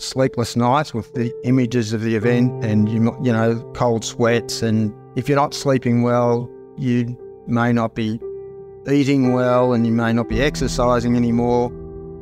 sleepless 0.02 0.56
nights 0.56 0.94
with 0.94 1.12
the 1.14 1.32
images 1.44 1.92
of 1.92 2.00
the 2.02 2.16
event 2.16 2.64
and, 2.64 2.88
you, 2.88 3.16
you 3.22 3.32
know, 3.32 3.60
cold 3.74 4.04
sweats. 4.04 4.62
And 4.62 4.94
if 5.16 5.28
you're 5.28 5.36
not 5.36 5.54
sleeping 5.54 6.02
well, 6.02 6.50
you 6.76 7.16
may 7.46 7.72
not 7.72 7.94
be 7.94 8.20
eating 8.90 9.32
well 9.32 9.72
and 9.72 9.86
you 9.86 9.92
may 9.92 10.12
not 10.12 10.28
be 10.28 10.42
exercising 10.42 11.16
anymore. 11.16 11.72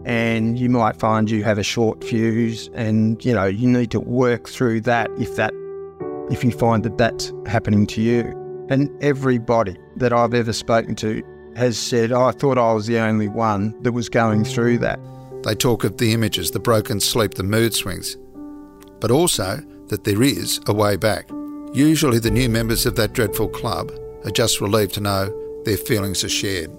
And 0.05 0.59
you 0.59 0.71
might 0.71 0.97
find 0.97 1.31
you 1.31 1.45
have 1.45 1.59
a 1.59 1.63
short 1.63 2.03
fuse 2.03 2.71
and, 2.73 3.23
you 3.25 3.35
know, 3.35 3.45
you 3.45 3.69
need 3.69 3.91
to 3.91 4.01
work 4.01 4.49
through 4.49 4.81
that 4.83 5.11
if 5.19 5.37
that, 5.37 5.53
if 6.31 6.43
you 6.43 6.51
find 6.51 6.83
that 6.85 6.97
that's 6.97 7.33
happening 7.47 7.87
to 7.89 8.01
you. 8.01 8.23
And 8.71 8.91
everybody 9.03 9.77
that 9.97 10.13
I've 10.13 10.33
ever 10.33 10.53
spoken 10.53 10.95
to 10.97 11.23
has 11.57 11.77
said, 11.77 12.13
oh, 12.13 12.25
I 12.25 12.33
thought 12.33 12.57
I 12.57 12.73
was 12.73 12.87
the 12.87 12.99
only 12.99 13.29
one 13.29 13.75
that 13.83 13.93
was 13.93 14.09
going 14.09 14.45
through 14.45 14.79
that. 14.79 14.99
They 15.45 15.55
talk 15.55 15.85
of 15.85 15.97
the 15.99 16.13
images, 16.13 16.51
the 16.51 16.61
broken 16.61 17.01
sleep, 17.01 17.35
the 17.35 17.43
mood 17.43 17.75
swings, 17.75 18.17
but 19.01 19.11
also 19.11 19.63
that 19.89 20.05
there 20.05 20.23
is 20.23 20.61
a 20.67 20.73
way 20.75 20.97
back. 20.97 21.31
Usually, 21.73 22.19
the 22.19 22.31
new 22.31 22.49
members 22.49 22.87
of 22.87 22.97
that 22.97 23.13
dreadful 23.13 23.49
club 23.49 23.91
are 24.25 24.31
just 24.31 24.61
relieved 24.61 24.95
to 24.95 25.01
know 25.01 25.63
their 25.65 25.77
feelings 25.77 26.25
are 26.25 26.29
shared. 26.29 26.71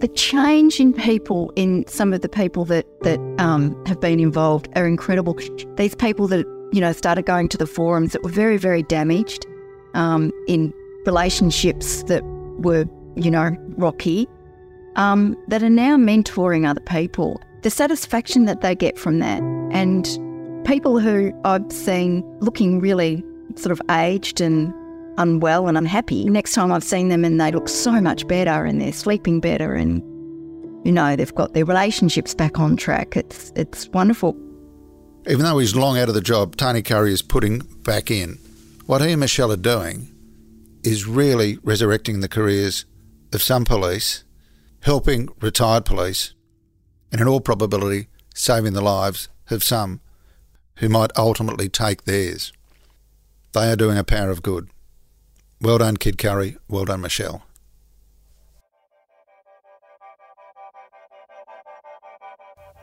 the 0.00 0.08
change 0.08 0.78
in 0.78 0.92
people, 0.92 1.50
in 1.56 1.86
some 1.86 2.12
of 2.12 2.20
the 2.20 2.28
people 2.28 2.64
that 2.66 2.86
that 3.02 3.18
um, 3.38 3.74
have 3.86 4.00
been 4.00 4.20
involved, 4.20 4.68
are 4.76 4.86
incredible. 4.86 5.34
These 5.76 5.94
people 5.94 6.28
that 6.28 6.44
you 6.72 6.80
know 6.80 6.92
started 6.92 7.24
going 7.24 7.48
to 7.48 7.56
the 7.56 7.66
forums 7.66 8.12
that 8.12 8.22
were 8.22 8.30
very, 8.30 8.58
very 8.58 8.82
damaged 8.82 9.46
um, 9.94 10.32
in 10.46 10.72
relationships 11.06 12.02
that 12.04 12.22
were 12.58 12.84
you 13.14 13.30
know 13.30 13.56
rocky, 13.78 14.28
um, 14.96 15.36
that 15.48 15.62
are 15.62 15.70
now 15.70 15.96
mentoring 15.96 16.68
other 16.68 16.82
people. 16.82 17.40
The 17.66 17.70
satisfaction 17.70 18.44
that 18.44 18.60
they 18.60 18.76
get 18.76 18.96
from 18.96 19.18
that, 19.18 19.42
and 19.72 20.06
people 20.64 21.00
who 21.00 21.32
I've 21.44 21.72
seen 21.72 22.22
looking 22.38 22.78
really 22.78 23.24
sort 23.56 23.72
of 23.72 23.82
aged 23.90 24.40
and 24.40 24.72
unwell 25.18 25.66
and 25.66 25.76
unhappy. 25.76 26.26
Next 26.26 26.52
time 26.52 26.70
I've 26.70 26.84
seen 26.84 27.08
them 27.08 27.24
and 27.24 27.40
they 27.40 27.50
look 27.50 27.68
so 27.68 28.00
much 28.00 28.24
better 28.28 28.64
and 28.64 28.80
they're 28.80 28.92
sleeping 28.92 29.40
better 29.40 29.74
and 29.74 30.00
you 30.86 30.92
know 30.92 31.16
they've 31.16 31.34
got 31.34 31.54
their 31.54 31.64
relationships 31.64 32.36
back 32.36 32.60
on 32.60 32.76
track. 32.76 33.16
It's 33.16 33.52
it's 33.56 33.88
wonderful. 33.88 34.36
Even 35.26 35.40
though 35.44 35.58
he's 35.58 35.74
long 35.74 35.98
out 35.98 36.08
of 36.08 36.14
the 36.14 36.20
job, 36.20 36.54
Tony 36.54 36.82
Currie 36.82 37.12
is 37.12 37.20
putting 37.20 37.58
back 37.82 38.12
in. 38.12 38.38
What 38.86 39.02
he 39.02 39.10
and 39.10 39.18
Michelle 39.18 39.50
are 39.50 39.56
doing 39.56 40.14
is 40.84 41.04
really 41.04 41.58
resurrecting 41.64 42.20
the 42.20 42.28
careers 42.28 42.84
of 43.32 43.42
some 43.42 43.64
police, 43.64 44.22
helping 44.82 45.30
retired 45.40 45.84
police, 45.84 46.32
and 47.16 47.22
in 47.22 47.28
all 47.28 47.40
probability 47.40 48.08
saving 48.34 48.74
the 48.74 48.82
lives 48.82 49.30
of 49.48 49.64
some 49.64 50.02
who 50.76 50.88
might 50.90 51.16
ultimately 51.16 51.66
take 51.66 52.04
theirs. 52.04 52.52
They 53.52 53.72
are 53.72 53.76
doing 53.76 53.96
a 53.96 54.04
power 54.04 54.30
of 54.30 54.42
good. 54.42 54.68
Well 55.58 55.78
done, 55.78 55.96
Kid 55.96 56.18
Currie. 56.18 56.58
Well 56.68 56.84
done, 56.84 57.00
Michelle. 57.00 57.42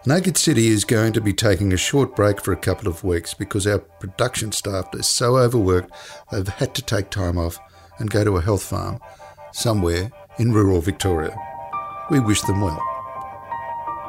Naked 0.07 0.35
City 0.35 0.69
is 0.69 0.83
going 0.83 1.13
to 1.13 1.21
be 1.21 1.33
taking 1.33 1.71
a 1.71 1.77
short 1.77 2.15
break 2.15 2.41
for 2.41 2.51
a 2.53 2.57
couple 2.57 2.87
of 2.87 3.03
weeks 3.03 3.35
because 3.35 3.67
our 3.67 3.77
production 3.77 4.51
staff 4.51 4.87
is 4.95 5.07
so 5.07 5.37
overworked 5.37 5.93
they've 6.31 6.47
had 6.47 6.73
to 6.73 6.81
take 6.81 7.11
time 7.11 7.37
off 7.37 7.59
and 7.99 8.09
go 8.09 8.23
to 8.23 8.37
a 8.37 8.41
health 8.41 8.63
farm 8.63 8.99
somewhere 9.51 10.11
in 10.39 10.53
rural 10.53 10.81
Victoria. 10.81 11.37
We 12.09 12.19
wish 12.19 12.41
them 12.41 12.61
well. 12.61 12.83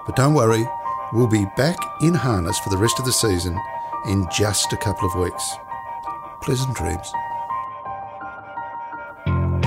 But 0.06 0.16
don't 0.16 0.34
worry, 0.34 0.66
we'll 1.12 1.26
be 1.26 1.46
back 1.56 1.76
in 2.02 2.14
harness 2.14 2.58
for 2.58 2.70
the 2.70 2.76
rest 2.76 2.98
of 2.98 3.04
the 3.04 3.12
season 3.12 3.58
in 4.06 4.26
just 4.30 4.72
a 4.72 4.76
couple 4.76 5.08
of 5.08 5.14
weeks. 5.14 5.50
Pleasant 6.42 6.76
dreams. 6.76 7.10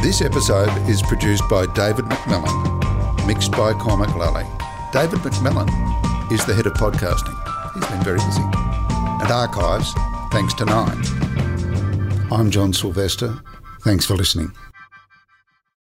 This 0.04 0.22
episode 0.22 0.70
is 0.88 1.02
produced 1.02 1.44
by 1.50 1.66
David 1.74 2.06
McMillan, 2.06 3.26
mixed 3.28 3.52
by 3.52 3.74
Cormac 3.74 4.16
Lally. 4.16 4.46
David 4.94 5.20
McMillan 5.20 5.68
is 6.32 6.46
the 6.46 6.54
head 6.54 6.68
of 6.68 6.74
podcasting. 6.74 7.34
He's 7.74 7.88
been 7.88 8.04
very 8.04 8.20
busy. 8.20 8.42
And 8.42 9.32
archives, 9.32 9.92
thanks 10.32 10.54
to 10.56 10.66
Nine. 10.66 11.02
I'm 12.32 12.52
John 12.52 12.74
Silvester. 12.74 13.42
Thanks 13.82 14.06
for 14.06 14.16
listening. 14.16 14.54